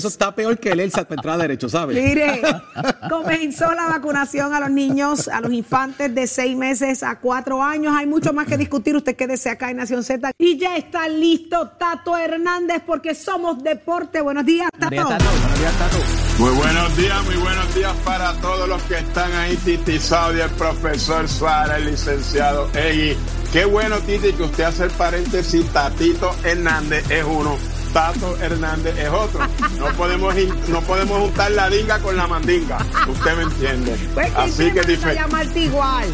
[0.05, 2.01] está peor que el ELSA para entrar a derecho, ¿sabes?
[2.01, 2.41] Mire,
[3.09, 7.93] comenzó la vacunación a los niños, a los infantes de seis meses a cuatro años.
[7.95, 8.95] Hay mucho más que discutir.
[8.95, 10.31] Usted quédese acá en Nación Z.
[10.37, 14.21] Y ya está listo Tato Hernández porque somos deporte.
[14.21, 14.95] Buenos días, Tato.
[14.95, 15.39] Buenos días, Tato.
[15.41, 15.97] Buenos días, Tato.
[16.39, 20.49] Muy buenos días, muy buenos días para todos los que están ahí, Titi Saudi, el
[20.51, 23.15] profesor Suárez, el licenciado Egui.
[23.51, 27.55] Qué bueno, Titi, que usted hace el paréntesis, Tatito Hernández es uno,
[27.93, 29.41] Tato Hernández es otro.
[29.77, 30.33] No podemos,
[30.69, 33.95] no podemos juntar la dinga con la mandinga, usted me entiende.
[34.15, 36.05] Pues, ¿quién Así que manda a dife- llamarte igual.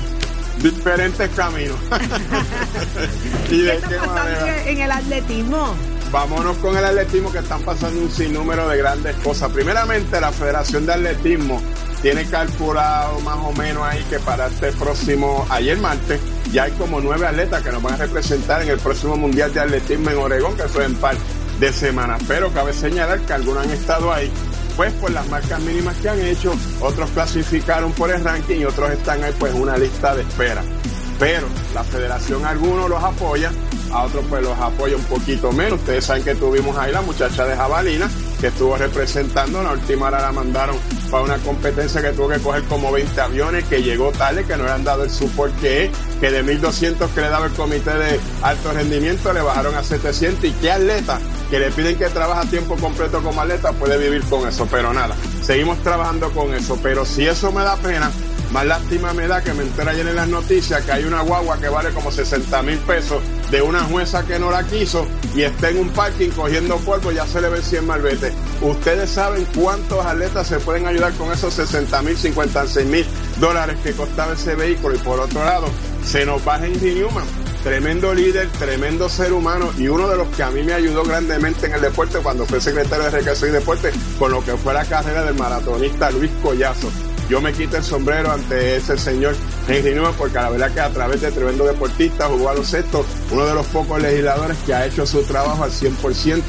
[0.61, 1.77] diferentes caminos.
[3.45, 4.63] ¿Y ¿Qué de qué manera?
[4.69, 5.75] en el atletismo?
[6.11, 9.51] Vámonos con el atletismo que están pasando un sinnúmero de grandes cosas.
[9.51, 11.61] Primeramente, la Federación de Atletismo
[12.01, 16.19] tiene calculado más o menos ahí que para este próximo, ayer martes,
[16.51, 19.59] ya hay como nueve atletas que nos van a representar en el próximo Mundial de
[19.59, 21.15] Atletismo en Oregón, que es en par
[21.59, 22.19] de semanas.
[22.27, 24.31] Pero cabe señalar que algunos han estado ahí,
[24.75, 28.89] pues por las marcas mínimas que han hecho, otros clasificaron por el ranking y otros
[28.89, 30.63] están ahí pues en una lista de espera.
[31.19, 33.51] Pero la federación algunos los apoya,
[33.91, 35.79] a otros pues los apoya un poquito menos.
[35.79, 40.21] Ustedes saben que tuvimos ahí la muchacha de Jabalina que estuvo representando, la última hora
[40.21, 40.77] la mandaron
[41.11, 44.63] para una competencia que tuvo que coger como 20 aviones, que llegó tarde, que no
[44.63, 47.93] le han dado el support que es, que de 1200 que le daba el comité
[47.93, 52.47] de alto rendimiento le bajaron a 700 y qué atleta que le piden que trabaje
[52.47, 55.15] a tiempo completo como atleta puede vivir con eso, pero nada,
[55.49, 58.11] seguimos trabajando con eso, pero si eso me da pena,
[58.51, 61.57] más lástima me da que me entera ayer en las noticias que hay una guagua
[61.57, 65.71] que vale como 60 mil pesos de una jueza que no la quiso y está
[65.71, 68.31] en un parking cogiendo polvo, ya se le ven 100 malvete.
[68.61, 73.07] Ustedes saben cuántos atletas se pueden ayudar con esos 60 mil, 56 mil
[73.39, 74.93] dólares que costaba ese vehículo.
[74.93, 75.65] Y por otro lado,
[76.05, 77.25] se nos baja Henry Newman.
[77.63, 81.67] Tremendo líder, tremendo ser humano y uno de los que a mí me ayudó grandemente
[81.67, 84.85] en el deporte cuando fue secretario de Recreación y Deporte con lo que fue la
[84.85, 86.89] carrera del maratonista Luis Collazo
[87.29, 89.35] yo me quito el sombrero ante ese señor
[89.67, 93.05] Henry Newman porque la verdad que a través de tremendo deportista jugó a los sextos,
[93.29, 96.41] uno de los pocos legisladores que ha hecho su trabajo al 100%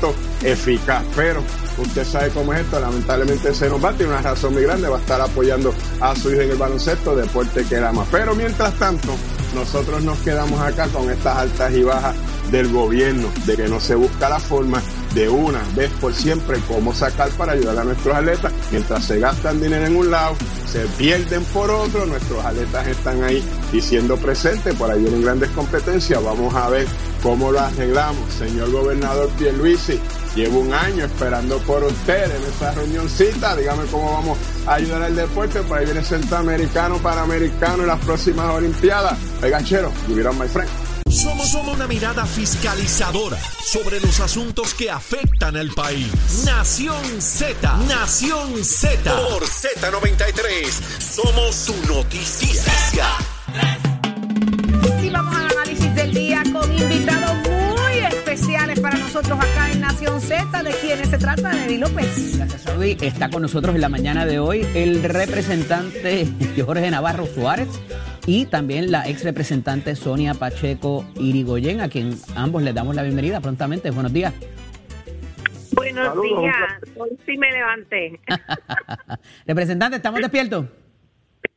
[0.43, 1.05] eficaz.
[1.15, 1.45] Pero
[1.77, 4.97] usted sabe cómo es esto, lamentablemente se nos va, tiene una razón muy grande, va
[4.97, 8.09] a estar apoyando a su hijo en el baloncesto, deporte que era más.
[8.11, 9.15] Pero mientras tanto,
[9.55, 12.15] nosotros nos quedamos acá con estas altas y bajas
[12.51, 14.83] del gobierno, de que no se busca la forma
[15.15, 18.53] de una vez por siempre cómo sacar para ayudar a nuestros atletas.
[18.71, 20.37] Mientras se gastan dinero en un lado,
[20.67, 26.23] se pierden por otro, nuestros atletas están ahí diciendo presente, por ahí vienen grandes competencias,
[26.23, 26.87] vamos a ver
[27.23, 28.33] cómo lo arreglamos.
[28.35, 29.99] Señor gobernador Pierluisi,
[30.35, 35.17] llevo un año esperando por usted en esa reunioncita, dígame cómo vamos a ayudar al
[35.17, 39.19] deporte, por ahí viene centroamericano, panamericano en las próximas olimpiadas.
[39.43, 40.71] Oiga, chero, you my friend.
[41.11, 46.07] Somos, somos una mirada fiscalizadora sobre los asuntos que afectan al país.
[46.45, 49.03] Nación Z, Nación Z.
[49.03, 52.63] Por Z93, somos su noticia.
[55.03, 59.60] Y vamos al análisis del día con invitados muy especiales para nosotros acá
[60.01, 60.63] Nación Z.
[60.63, 61.51] ¿De quiénes se trata?
[61.51, 62.39] De Eddie López.
[62.39, 62.97] Gracias, Saudi.
[63.03, 66.27] Está con nosotros en la mañana de hoy el representante
[66.65, 67.69] Jorge Navarro Suárez
[68.25, 73.41] y también la ex representante Sonia Pacheco Irigoyen, a quien ambos les damos la bienvenida
[73.41, 73.91] prontamente.
[73.91, 74.33] Buenos días.
[75.73, 76.97] Buenos Saludos, días.
[76.97, 78.21] Hoy sí me levanté.
[79.47, 80.65] representante, ¿estamos despiertos?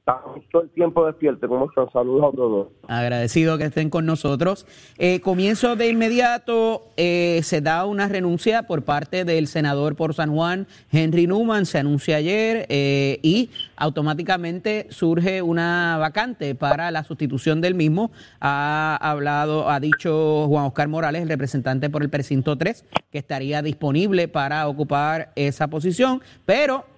[0.05, 1.47] Estamos todo el tiempo despierto.
[1.47, 1.89] ¿Cómo están?
[1.93, 2.67] Saludos a todos.
[2.89, 4.67] Agradecido que estén con nosotros.
[4.97, 10.35] Eh, comienzo de inmediato, eh, se da una renuncia por parte del senador por San
[10.35, 17.61] Juan, Henry Newman, se anuncia ayer eh, y automáticamente surge una vacante para la sustitución
[17.61, 18.11] del mismo.
[18.41, 23.61] Ha hablado, ha dicho Juan Oscar Morales, el representante por el precinto 3, que estaría
[23.61, 26.91] disponible para ocupar esa posición, pero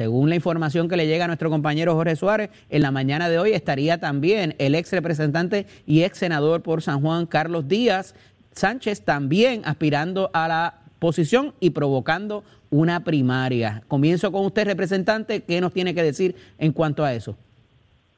[0.00, 3.38] según la información que le llega a nuestro compañero Jorge Suárez, en la mañana de
[3.38, 8.14] hoy estaría también el ex representante y ex senador por San Juan, Carlos Díaz
[8.52, 13.82] Sánchez, también aspirando a la posición y provocando una primaria.
[13.88, 15.42] Comienzo con usted, representante.
[15.42, 17.36] ¿Qué nos tiene que decir en cuanto a eso?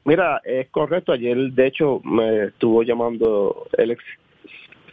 [0.05, 1.11] Mira, es correcto.
[1.11, 4.01] Ayer, de hecho, me estuvo llamando el ex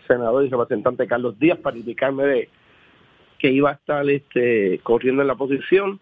[0.09, 2.48] senador y representante Carlos Díaz para indicarme de
[3.38, 6.00] que iba a estar este, corriendo en la posición.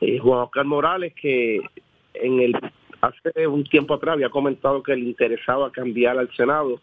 [0.00, 1.60] Eh, Juan Oscar Morales, que
[3.00, 6.80] hace un tiempo atrás había comentado que le interesaba cambiar al Senado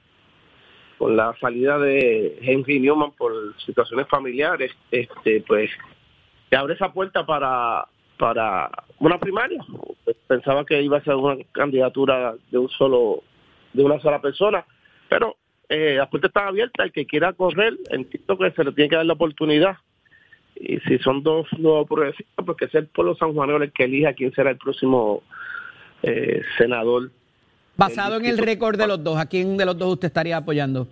[0.97, 3.34] con la salida de Henry Newman por
[3.65, 5.69] situaciones familiares, este, pues
[6.49, 7.86] se abre esa puerta para
[8.17, 9.63] para una primaria.
[10.28, 13.23] Pensaba que iba a ser una candidatura de un solo
[13.73, 14.65] de una sola persona,
[15.10, 15.36] pero
[15.67, 16.84] eh, la puerta está abierta.
[16.84, 19.78] El que quiera correr, entiendo que se le tiene que dar la oportunidad.
[20.56, 24.13] Y si son dos nuevos progresistas, pues que sea el pueblo sanjuanero el que elija
[24.13, 25.22] quién será el próximo
[26.04, 27.12] eh, senador.
[27.78, 30.88] Basado en el récord de los dos, ¿a quién de los dos usted estaría apoyando?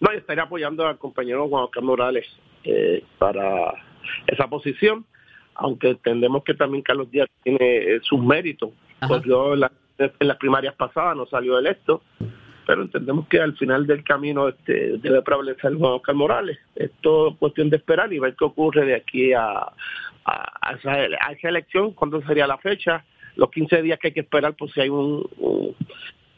[0.00, 2.26] No, yo estaría apoyando al compañero Juan Oscar Morales
[2.64, 3.72] eh, para
[4.26, 5.04] esa posición,
[5.54, 8.70] aunque entendemos que también Carlos Díaz tiene eh, sus méritos.
[9.06, 12.02] Corrió en, la- en las primarias pasadas, no salió electo,
[12.68, 16.58] pero entendemos que al final del camino este, debe prevalecer Juan Oscar Morales.
[16.76, 19.72] Es todo cuestión de esperar y ver qué ocurre de aquí a, a-
[20.60, 23.02] a esa, a esa elección, cuándo sería la fecha,
[23.36, 25.26] los 15 días que hay que esperar por si hay un...
[25.38, 25.74] Un,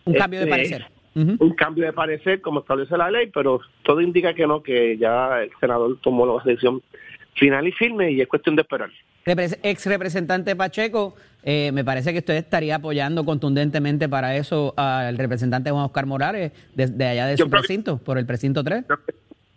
[0.05, 0.87] Un cambio de este, parecer.
[1.17, 5.43] un cambio de parecer como establece la ley, pero todo indica que no, que ya
[5.43, 6.81] el senador tomó la decisión
[7.35, 8.91] final y firme y es cuestión de esperar.
[9.25, 15.71] Ex representante Pacheco, eh, me parece que usted estaría apoyando contundentemente para eso al representante
[15.71, 18.85] Juan Oscar Morales, desde allá de su precinto, por el precinto 3.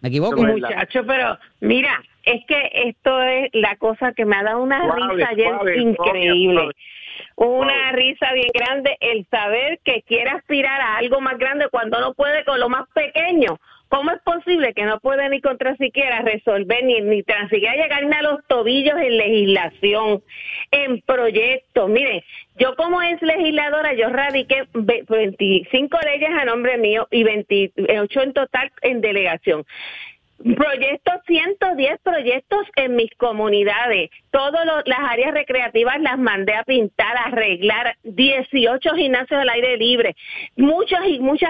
[0.01, 0.41] ¿Me equivoco?
[0.41, 5.15] Muchacho, pero mira, es que esto es la cosa que me ha dado una Suave,
[5.15, 6.59] risa ayer suave, increíble.
[6.59, 6.73] suave,
[7.36, 12.13] Una risa bien grande el saber que quiere aspirar a algo más grande cuando no
[12.13, 13.59] puede con lo más pequeño.
[13.93, 18.15] ¿Cómo es posible que no puede ni contra siquiera resolver ni, ni tan siquiera llegarme
[18.15, 20.23] a los tobillos en legislación,
[20.71, 21.89] en proyectos?
[21.91, 22.23] Miren,
[22.58, 28.34] yo como ex legisladora, yo radiqué ve- 25 leyes a nombre mío y 28 en
[28.34, 29.63] total en delegación.
[30.43, 34.10] Proyectos, 110 proyectos en mis comunidades.
[34.29, 37.95] Todas las áreas recreativas las mandé a pintar, a arreglar.
[38.03, 40.15] 18 gimnasios al aire libre.
[40.58, 41.47] Muchos y muchos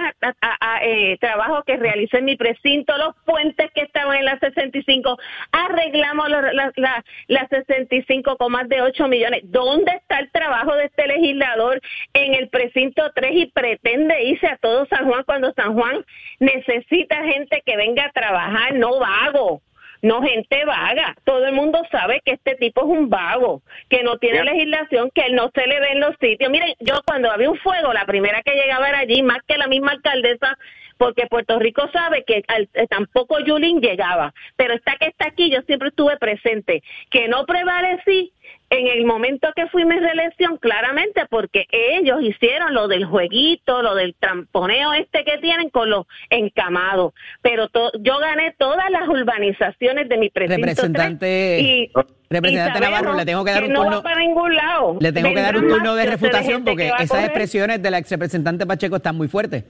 [0.81, 2.95] eh, trabajos que realicé en mi precinto.
[2.97, 5.17] Los puentes que estaban en la 65.
[5.51, 9.41] Arreglamos los- la, la, la 65 con más de 8 millones.
[9.45, 11.81] ¿Dónde está el trabajo de este legislador
[12.13, 16.05] en el precinto 3 y pretende irse a todo San Juan cuando San Juan
[16.39, 19.61] necesita gente que venga a trabajar, no vago?
[20.01, 21.15] No gente vaga.
[21.23, 25.21] Todo el mundo sabe que este tipo es un vago, que no tiene legislación, que
[25.27, 26.51] él no se le ve en los sitios.
[26.51, 29.67] Miren, yo cuando había un fuego, la primera que llegaba era allí, más que la
[29.67, 30.57] misma alcaldesa,
[30.97, 34.33] porque Puerto Rico sabe que al- eh, tampoco Yulín llegaba.
[34.55, 36.83] Pero esta que está aquí, yo siempre estuve presente.
[37.09, 38.31] Que no prevalecí
[38.69, 43.93] en el momento que fui mi reelección, claramente porque ellos hicieron lo del jueguito, lo
[43.95, 47.13] del tramponeo este que tienen con los encamados.
[47.41, 51.91] Pero to- yo gané todas las urbanizaciones de mi precinto Representante, y,
[52.29, 53.97] representante y Navarro, le tengo que dar un no turno.
[53.97, 54.97] va para ningún lado.
[54.99, 58.95] Le tengo que dar un turno de refutación porque esas expresiones del ex representante Pacheco
[58.95, 59.63] están muy fuertes.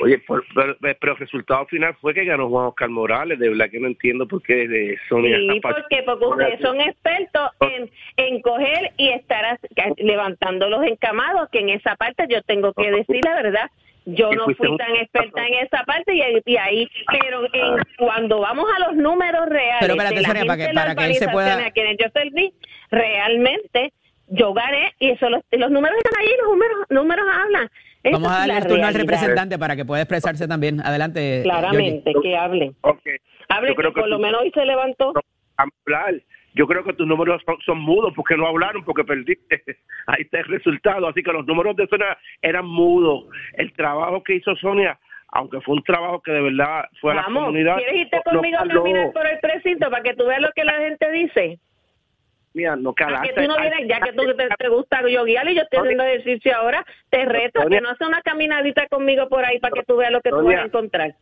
[0.00, 3.38] Oye, por- pero, pero el resultado final fue que ganó Juan Oscar Morales.
[3.38, 5.36] De verdad que no entiendo por qué de Sonia.
[5.36, 9.58] Sí, porque, porque ustedes son expertos en, en coger y estar
[9.98, 13.70] levantando los encamados, que en esa parte yo tengo que decir la verdad.
[14.04, 16.88] Yo no fui tan experta en esa parte y, ahí- y ahí,
[17.20, 20.62] pero en, cuando vamos a los números reales Pero espérate, de la Sonia, para gente
[20.64, 22.52] que- de las para que él se pueda- organizaciones a quienes yo serví,
[22.90, 23.92] realmente
[24.28, 27.70] yo gané y eso los, los números están ahí, los números, números hablan.
[28.02, 30.80] Esa Vamos a darle el turno al representante para que pueda expresarse también.
[30.80, 31.42] Adelante.
[31.44, 32.30] Claramente, Georgie.
[32.30, 32.76] que hablen.
[33.48, 35.12] Hable Yo creo que que por lo menos hoy se levantó.
[35.56, 36.14] hablar.
[36.54, 39.62] Yo creo que tus números son, son mudos porque no hablaron, porque perdiste.
[40.06, 41.06] Ahí está el resultado.
[41.08, 43.24] Así que los números de Sonia eran mudos.
[43.54, 47.24] El trabajo que hizo Sonia, aunque fue un trabajo que de verdad fue a la
[47.24, 47.76] comunidad.
[47.76, 50.64] ¿quieres irte no conmigo a caminar por el precinto para que tú veas lo que
[50.64, 51.58] la gente dice?
[52.54, 53.28] Mira, no calaste.
[53.34, 55.78] que tú no vienes, ya que tú te, te gusta yo guiar y yo estoy
[55.80, 57.80] haciendo ejercicio ahora, te reto a que Sonia.
[57.80, 60.56] no hagas una caminadita conmigo por ahí para que tú veas lo que tú Sonia.
[60.56, 61.14] vas a encontrar.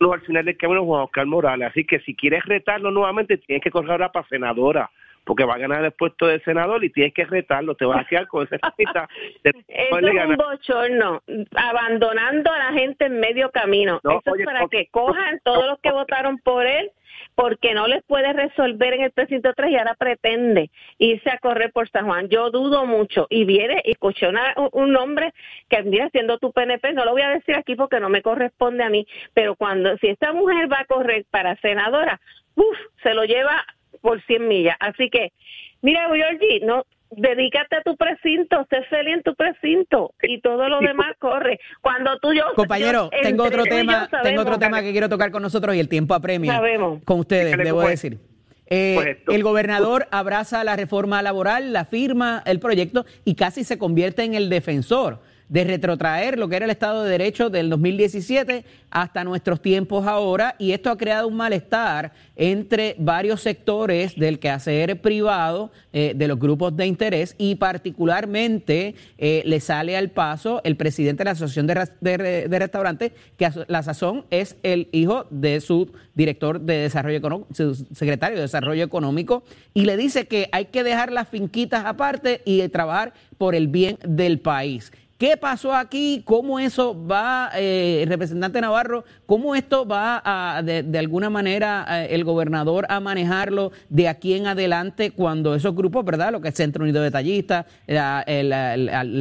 [0.00, 1.68] No, al final del camino Juan Oscar Morales.
[1.70, 4.90] Así que si quieres retarlo nuevamente, tienes que correr ahora para senadora,
[5.24, 7.74] porque va a ganar el puesto de senador y tienes que retarlo.
[7.74, 9.08] Te vas a quedar con esa cita
[9.44, 11.22] Eso es un bochorno,
[11.56, 14.00] abandonando a la gente en medio camino.
[14.04, 16.90] No, Eso oye, es para que cojan todos los que votaron por él,
[17.34, 21.72] porque no les puede resolver en el precinto 3 y ahora pretende irse a correr
[21.72, 22.28] por San Juan.
[22.28, 23.26] Yo dudo mucho.
[23.30, 25.32] Y viene y escuché una- un- nombre
[25.68, 28.84] que, mira, siendo tu PNP, no lo voy a decir aquí porque no me corresponde
[28.84, 32.20] a mí, pero cuando, si esta mujer va a correr para senadora,
[32.54, 33.64] uff, se lo lleva
[34.04, 34.76] por 100 millas.
[34.80, 35.32] Así que,
[35.80, 40.80] mira, Georgie, no, dedícate a tu precinto, sé feliz en tu precinto y todo lo
[40.80, 41.58] demás corre.
[41.80, 44.92] Cuando tú yo Compañero, yo- tengo otro tú y yo tema, tengo otro tema que
[44.92, 46.52] quiero tocar con nosotros y el tiempo apremia.
[46.52, 47.02] Sabemos.
[47.04, 48.18] Con ustedes, Dígale debo decir.
[48.66, 53.78] Eh, Pues el gobernador abraza la reforma laboral, la firma, el proyecto y casi se
[53.78, 58.64] convierte en el defensor de retrotraer lo que era el Estado de Derecho del 2017
[58.90, 65.00] hasta nuestros tiempos ahora y esto ha creado un malestar entre varios sectores del quehacer
[65.00, 70.76] privado, eh, de los grupos de interés y particularmente eh, le sale al paso el
[70.76, 75.26] presidente de la Asociación de, de, de Restaurantes, que a la sazón es el hijo
[75.30, 80.48] de su director de Desarrollo Económico, su secretario de Desarrollo Económico, y le dice que
[80.52, 84.92] hay que dejar las finquitas aparte y trabajar por el bien del país.
[85.18, 86.22] ¿Qué pasó aquí?
[86.24, 92.24] ¿Cómo eso va, eh, representante Navarro, cómo esto va a, de, alguna manera, eh, el
[92.24, 96.32] gobernador a manejarlo de aquí en adelante cuando esos grupos, ¿verdad?
[96.32, 98.24] Lo que es Centro Unido de Tallistas, la,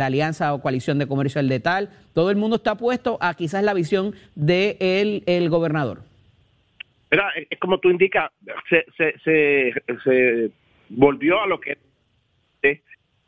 [0.03, 3.75] Alianza o Coalición de Comercio del Detal, todo el mundo está puesto a quizás la
[3.75, 5.99] visión del de el gobernador.
[7.49, 8.31] Es como tú indicas,
[9.23, 10.51] se
[10.89, 11.77] volvió a lo que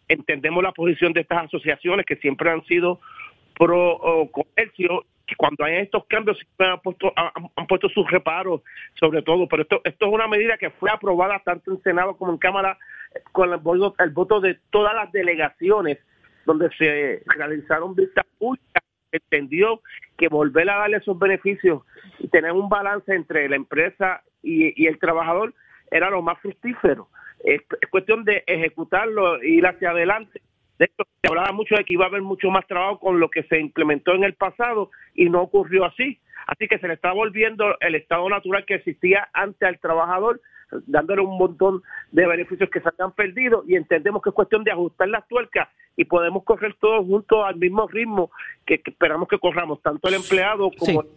[0.08, 3.00] entendemos la posición de estas asociaciones que siempre han sido
[3.58, 8.62] pro comercio que cuando hay estos cambios han puesto, han, puesto sus reparos
[9.00, 12.32] sobre todo, pero esto, esto es una medida que fue aprobada tanto en Senado como
[12.32, 12.78] en Cámara
[13.32, 16.00] con el voto, el voto de todas las delegaciones
[16.46, 19.82] donde se realizaron vistas públicas, entendió
[20.18, 21.82] que volver a darle esos beneficios
[22.20, 25.54] y tener un balance entre la empresa y, y el trabajador
[25.90, 27.08] era lo más fructífero.
[27.46, 30.42] Es, cuestión de ejecutarlo e ir hacia adelante.
[30.78, 33.30] De hecho, se hablaba mucho de que iba a haber mucho más trabajo con lo
[33.30, 36.20] que se implementó en el pasado y no ocurrió así.
[36.48, 40.42] Así que se le está volviendo el estado natural que existía ante al trabajador,
[40.86, 41.82] dándole un montón
[42.12, 45.70] de beneficios que se han perdido y entendemos que es cuestión de ajustar las tuercas
[45.96, 48.32] y podemos correr todos juntos al mismo ritmo
[48.66, 51.08] que, esperamos que corramos, tanto el empleado como el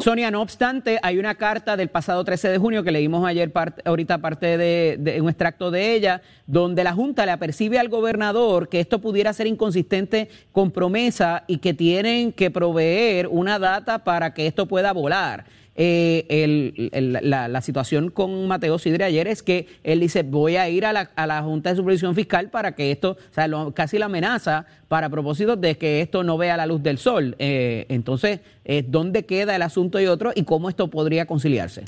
[0.00, 3.50] Sonia, no obstante, hay una carta del pasado 13 de junio que leímos ayer,
[3.86, 8.80] ahorita parte de, un extracto de ella, donde la Junta le apercibe al gobernador que
[8.80, 14.46] esto pudiera ser inconsistente con promesa y que tienen que proveer una data para que
[14.46, 15.46] esto pueda volar.
[15.82, 16.90] Eh, el,
[17.22, 21.08] la, situación con Mateo Sidre ayer es que él dice, voy a ir a la,
[21.16, 25.08] a la Junta de Supervisión Fiscal para que esto, o sea, casi la amenaza para
[25.08, 27.34] propósito de que esto no vea la luz del sol.
[27.38, 31.84] Eh, entonces, eh, ¿dónde queda el asunto y otro y cómo esto podría conciliarse?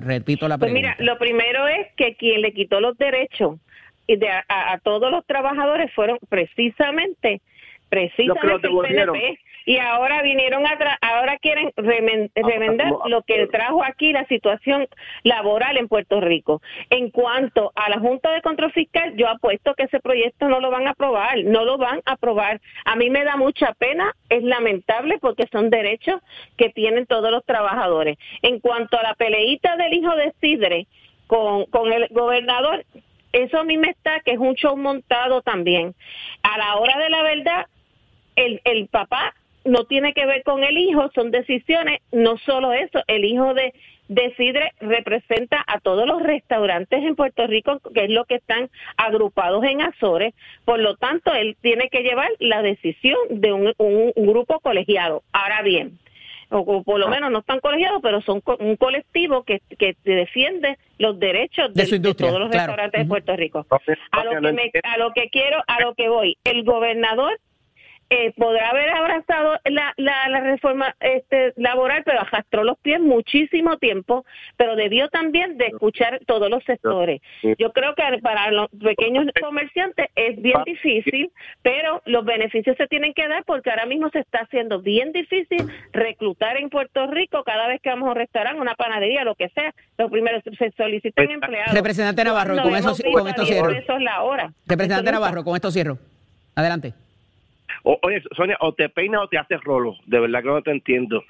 [0.00, 0.58] repito la pregunta.
[0.58, 3.60] Pues mira, lo primero es que quien le quitó los derechos
[4.08, 7.40] de, a, todos los trabajadores fueron precisamente
[7.88, 14.24] precisamente el PNP y ahora vinieron a ahora quieren remendar lo que trajo aquí la
[14.26, 14.86] situación
[15.24, 16.62] laboral en Puerto Rico.
[16.88, 20.70] En cuanto a la Junta de Control Fiscal, yo apuesto que ese proyecto no lo
[20.70, 22.60] van a aprobar, no lo van a aprobar.
[22.84, 26.20] A mí me da mucha pena, es lamentable porque son derechos
[26.56, 28.18] que tienen todos los trabajadores.
[28.42, 30.86] En cuanto a la peleita del hijo de Sidre
[31.26, 32.84] con, con el gobernador,
[33.32, 35.92] eso a mí me está que es un show montado también.
[36.44, 37.66] A la hora de la verdad,
[38.36, 39.34] el, el papá
[39.66, 43.74] no tiene que ver con el hijo, son decisiones, no solo eso, el hijo de,
[44.08, 48.70] de Sidre representa a todos los restaurantes en Puerto Rico, que es lo que están
[48.96, 54.12] agrupados en Azores, por lo tanto, él tiene que llevar la decisión de un, un,
[54.26, 55.22] grupo colegiado.
[55.32, 55.98] Ahora bien,
[56.50, 61.18] o, por lo menos no están colegiados, pero son un colectivo que, que defiende los
[61.18, 63.66] derechos de, todos los restaurantes de Puerto Rico.
[64.12, 67.38] A lo que me, a lo que quiero, a lo que voy, el gobernador
[68.08, 74.24] eh, podrá haber abrazado la, la, reforma este, laboral, pero arrastró los pies muchísimo tiempo,
[74.56, 77.20] pero debió también de escuchar todos los sectores.
[77.58, 81.30] Yo creo que para los pequeños comerciantes es bien difícil,
[81.62, 85.66] pero los beneficios se tienen que dar porque ahora mismo se está haciendo bien difícil
[85.92, 89.48] reclutar en Puerto Rico cada vez que vamos a un restaurante, una panadería, lo que
[89.48, 89.74] sea.
[89.98, 91.74] Lo primero se solicitan empleados.
[91.74, 93.70] Representante Navarro, con eso, con esto cierro.
[93.70, 94.52] Eso es la hora.
[94.66, 95.98] Representante Navarro, con esto cierro.
[96.54, 97.05] Adelante
[98.02, 99.96] oye, Sonia, o te peinas o te haces rolo.
[100.06, 101.22] De verdad que no te entiendo.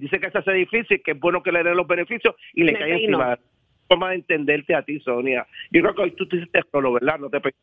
[0.00, 2.72] dice que se hace difícil, que es bueno que le den los beneficios y le
[2.74, 3.38] cae encima.
[3.88, 5.46] Forma de entenderte a ti, Sonia.
[5.70, 7.18] Yo creo que hoy tú te hiciste rolo, ¿verdad?
[7.18, 7.60] No te peinas.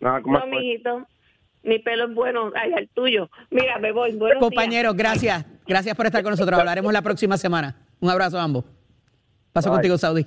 [0.00, 1.06] Nada, no, mijito.
[1.64, 3.28] Mi pelo es bueno, ay, el tuyo.
[3.50, 4.16] Mira, me voy.
[4.38, 5.44] Compañeros, gracias.
[5.66, 6.58] Gracias por estar con nosotros.
[6.58, 7.76] Hablaremos la próxima semana.
[8.00, 8.64] Un abrazo a ambos.
[9.52, 10.24] Paso contigo, Saudi.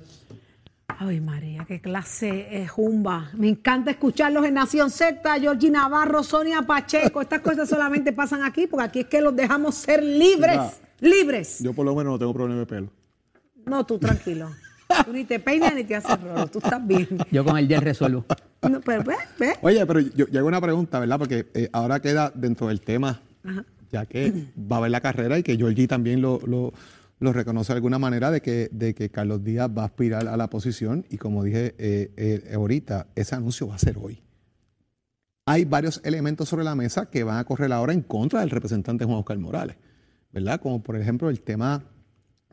[1.04, 3.28] Ay, María, qué clase es jumba.
[3.34, 7.20] Me encanta escucharlos en Nación Z, Georgie Navarro, Sonia Pacheco.
[7.20, 10.80] Estas cosas solamente pasan aquí porque aquí es que los dejamos ser libres.
[11.00, 11.58] libres.
[11.58, 12.88] Yo por lo menos no tengo problema de pelo.
[13.66, 14.50] No, tú tranquilo.
[15.04, 16.46] Tú ni te peinas ni te haces rolo.
[16.48, 17.08] Tú estás bien.
[17.32, 18.24] Yo con el gel resuelvo.
[18.84, 19.02] pero,
[19.62, 21.18] Oye, pero yo, hago una pregunta, ¿verdad?
[21.18, 23.22] Porque eh, ahora queda dentro del tema,
[23.90, 26.74] ya que va a haber la carrera y que Georgie también lo lo
[27.30, 30.50] reconoce de alguna manera de que, de que Carlos Díaz va a aspirar a la
[30.50, 34.20] posición y como dije eh, eh, ahorita, ese anuncio va a ser hoy.
[35.46, 39.04] hay varios elementos sobre la mesa que van a correr ahora en contra del representante
[39.04, 39.76] Juan Oscar Morales,
[40.32, 40.60] ¿verdad?
[40.60, 41.84] Como por ejemplo el tema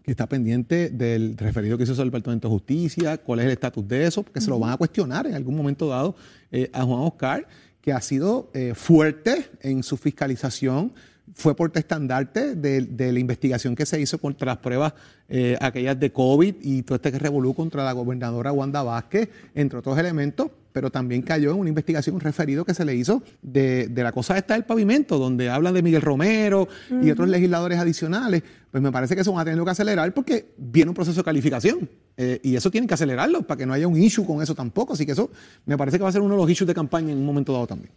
[0.03, 3.88] que está pendiente del referido que hizo el Departamento de Justicia, cuál es el estatus
[3.88, 6.15] de eso, porque se lo van a cuestionar en algún momento dado
[6.51, 7.47] eh, a Juan Oscar,
[7.82, 10.93] que ha sido fuerte en su fiscalización,
[11.34, 14.93] fue por estandarte de, de, la investigación que se hizo contra las pruebas
[15.27, 19.80] eh, aquellas de COVID y todo este que revolú contra la gobernadora Wanda Vázquez, entre
[19.80, 23.88] otros elementos, pero también cayó en una investigación, un referido que se le hizo de,
[23.88, 26.67] de la cosa esta del pavimento, donde hablan de Miguel Romero
[27.01, 28.43] y otros legisladores adicionales.
[28.71, 31.23] Pues me parece que eso van a tener que acelerar porque viene un proceso de
[31.23, 31.89] calificación.
[32.17, 34.93] Eh, y eso tienen que acelerarlo para que no haya un issue con eso tampoco.
[34.93, 35.32] Así que eso
[35.65, 37.53] me parece que va a ser uno de los issues de campaña en un momento
[37.53, 37.91] dado también.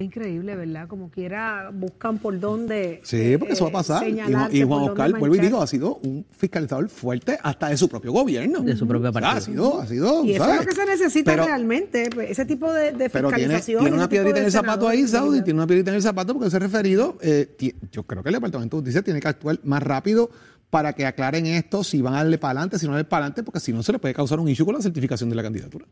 [0.00, 0.88] Increíble, ¿verdad?
[0.88, 3.00] Como quiera, buscan por dónde.
[3.04, 4.08] Sí, porque eso va a pasar.
[4.08, 4.18] Y,
[4.58, 8.10] y, Juan Oscar, vuelvo y digo, ha sido un fiscalizador fuerte hasta de su propio
[8.10, 8.62] gobierno.
[8.62, 9.30] De su propio partido.
[9.30, 10.24] ha sido, ha sido.
[10.24, 13.78] Y eso es lo que se necesita realmente, pues, ese tipo de, de pero fiscalización.
[13.78, 16.32] Tiene, tiene una piedrita en el zapato ahí, Saudi, tiene una piedrita en el zapato
[16.32, 17.54] porque ese referido, eh,
[17.92, 20.28] yo creo que el Departamento de Justicia tiene que actuar más rápido
[20.70, 23.44] para que aclaren esto, si van a darle para adelante, si no darle para adelante,
[23.44, 25.86] porque si no se le puede causar un issue con la certificación de la candidatura.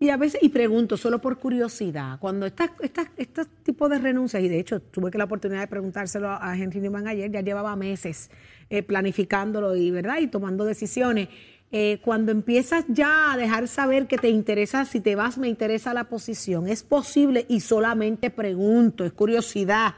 [0.00, 4.42] Y a veces, y pregunto solo por curiosidad, cuando estas, estas, este tipo de renuncias,
[4.42, 7.76] y de hecho tuve que la oportunidad de preguntárselo a Henry Newman ayer, ya llevaba
[7.76, 8.30] meses
[8.70, 10.18] eh, planificándolo y, ¿verdad?
[10.20, 11.28] y tomando decisiones.
[11.70, 15.94] Eh, cuando empiezas ya a dejar saber que te interesa, si te vas, me interesa
[15.94, 19.94] la posición, es posible, y solamente pregunto, es curiosidad,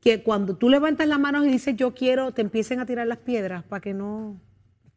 [0.00, 3.18] que cuando tú levantas las manos y dices yo quiero, te empiecen a tirar las
[3.18, 4.40] piedras para que no...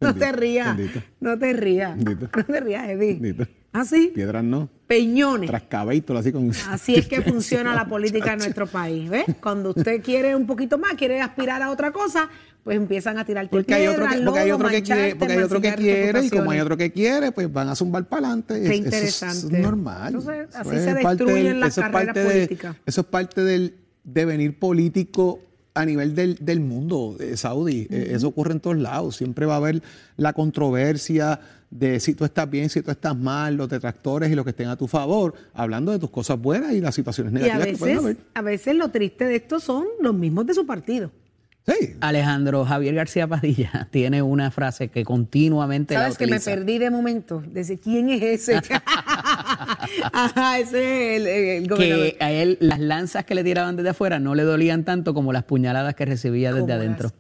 [0.02, 0.78] No te rías,
[1.20, 3.36] no te rías, no te rías, Eddie.
[3.76, 4.12] ¿Ah, sí?
[4.16, 4.70] Piedras no.
[4.88, 5.50] Peñones.
[5.50, 6.50] Trascabéitos, así con...
[6.70, 9.26] Así es que funciona la política en nuestro país, ¿ves?
[9.42, 12.30] Cuando usted quiere un poquito más, quiere aspirar a otra cosa,
[12.64, 15.34] pues empiezan a tirarte porque piedras, hay otro que, porque hay otro que quiere, porque
[15.34, 18.28] hay otro que quiere y como hay otro que quiere, pues van a zumbar para
[18.28, 18.64] adelante.
[18.64, 19.38] Qué interesante.
[19.38, 20.16] Eso es normal.
[20.16, 22.78] Entonces, así se destruyen las carreras políticas.
[22.86, 25.42] eso es parte del devenir político
[25.76, 27.88] a nivel del, del mundo eh, saudí.
[27.92, 29.18] Eh, eso ocurre en todos lados.
[29.18, 29.84] Siempre va a haber
[30.18, 34.46] la controversia de si tú estás bien, si tú estás mal, los detractores y los
[34.46, 37.62] que estén a tu favor, hablando de tus cosas buenas y las situaciones negativas y
[37.62, 38.18] a veces, que pueden haber.
[38.34, 41.12] A veces lo triste de esto son los mismos de su partido.
[41.68, 41.96] Sí.
[42.00, 46.92] Alejandro Javier García Padilla tiene una frase que continuamente ¿Sabes la que me perdí de
[46.92, 47.44] momento?
[47.46, 48.62] Desde quién es ese.
[50.12, 52.12] Ajá, ese es el, el gobernador.
[52.18, 55.34] que a él las lanzas que le tiraban desde afuera no le dolían tanto como
[55.34, 57.12] las puñaladas que recibía desde adentro.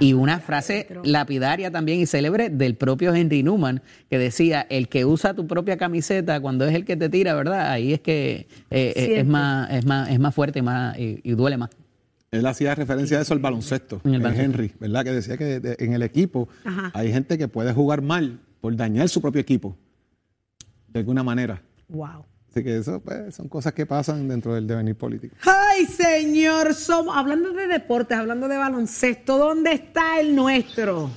[0.00, 1.02] Y una frase adentro.
[1.04, 5.76] lapidaria también y célebre del propio Henry Newman que decía, el que usa tu propia
[5.76, 7.70] camiseta cuando es el que te tira, ¿verdad?
[7.70, 11.20] Ahí es que eh, eh, es, más, es, más, es más fuerte y, más, y,
[11.22, 11.70] y duele más.
[12.30, 14.52] Él hacía referencia a eso al baloncesto, En el en baloncesto.
[14.52, 15.04] Henry, ¿verdad?
[15.04, 16.90] Que decía que de- en el equipo Ajá.
[16.92, 19.76] hay gente que puede jugar mal por dañar su propio equipo,
[20.88, 21.62] de alguna manera.
[21.88, 22.24] Wow.
[22.50, 25.36] Así que eso pues, son cosas que pasan dentro del devenir político.
[25.44, 31.10] Ay, señor, somos, hablando de deportes, hablando de baloncesto, ¿dónde está el nuestro?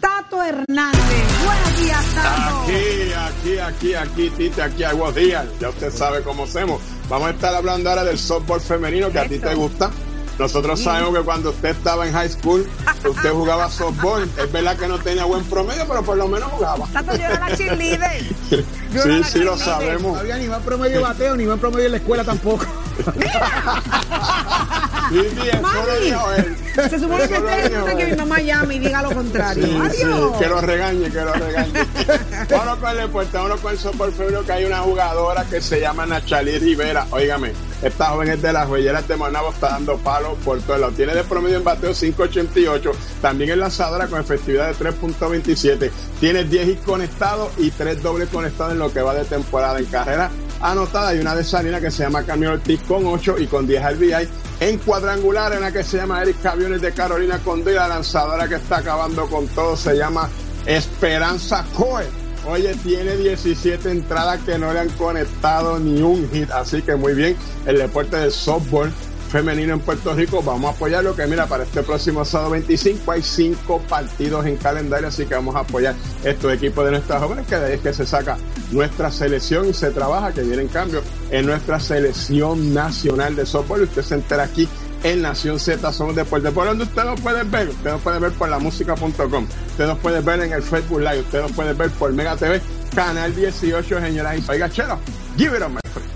[0.00, 1.00] Tato Hernández.
[1.44, 2.62] Buenos días, Tato.
[2.62, 5.46] Aquí, aquí, aquí, aquí, Tite, aquí, aguas días.
[5.58, 6.80] Ya usted sabe cómo hacemos.
[7.08, 9.90] Vamos a estar hablando ahora del softball femenino que a ti te gusta.
[10.38, 12.66] Nosotros sabemos que cuando usted estaba en high school,
[13.08, 14.28] usted jugaba softball.
[14.38, 16.86] Es verdad que no tenía buen promedio, pero por lo menos jugaba.
[16.92, 18.22] Tato, yo era la cheerleader.
[18.92, 20.14] Yo era Sí, la sí, lo sabemos.
[20.14, 22.64] No había ni buen promedio de bateo, ni buen promedio en la escuela tampoco.
[25.10, 29.12] Mami, se supone que Eso lo usted dijo que mi mamá llame y diga lo
[29.12, 29.64] contrario.
[29.64, 30.36] Sí, sí, Adiós.
[30.38, 31.72] que lo regañe, que lo regañe.
[32.50, 35.80] Vámonos con el deporte, vámonos con el softball femenino que hay una jugadora que se
[35.80, 37.06] llama Nachalí Rivera.
[37.10, 37.52] Óigame,
[37.82, 40.94] esta joven es de las joyeras de Manabo, está dando palos por todos lados.
[40.96, 45.90] Tiene de promedio en bateo 5.88, también es lanzadora con efectividad de 3.27.
[46.20, 49.86] Tiene 10 hits conectados y 3 dobles conectados en lo que va de temporada en
[49.86, 50.30] carrera
[50.60, 51.08] anotada.
[51.08, 54.28] Hay una de Salina que se llama Camilo Ortiz con 8 y con 10 RBI.
[54.60, 58.56] En cuadrangular, en la que se llama Eric Aviones de Carolina Condé, la lanzadora que
[58.56, 60.28] está acabando con todo se llama
[60.66, 62.04] Esperanza Coe.
[62.44, 67.14] Oye, tiene 17 entradas que no le han conectado ni un hit, así que muy
[67.14, 67.36] bien.
[67.66, 68.92] El deporte del softball
[69.28, 73.22] femenino en Puerto Rico, vamos a apoyarlo, que mira, para este próximo sábado 25 hay
[73.22, 77.56] cinco partidos en calendario, así que vamos a apoyar estos equipos de nuestras jóvenes, que
[77.56, 78.36] de ahí es que se saca
[78.72, 83.82] nuestra selección y se trabaja, que viene en cambio en nuestra selección nacional de softball.
[83.82, 84.68] Usted se entera aquí
[85.02, 88.32] en Nación Z Somos Deportes, por donde usted nos puede ver, usted nos puede ver
[88.32, 91.90] por la música.com, usted nos puede ver en el Facebook Live, usted nos puede ver
[91.90, 92.60] por Mega TV,
[92.94, 94.98] Canal 18, señoras y oiga, chero,
[95.36, 96.07] give it up, my friend.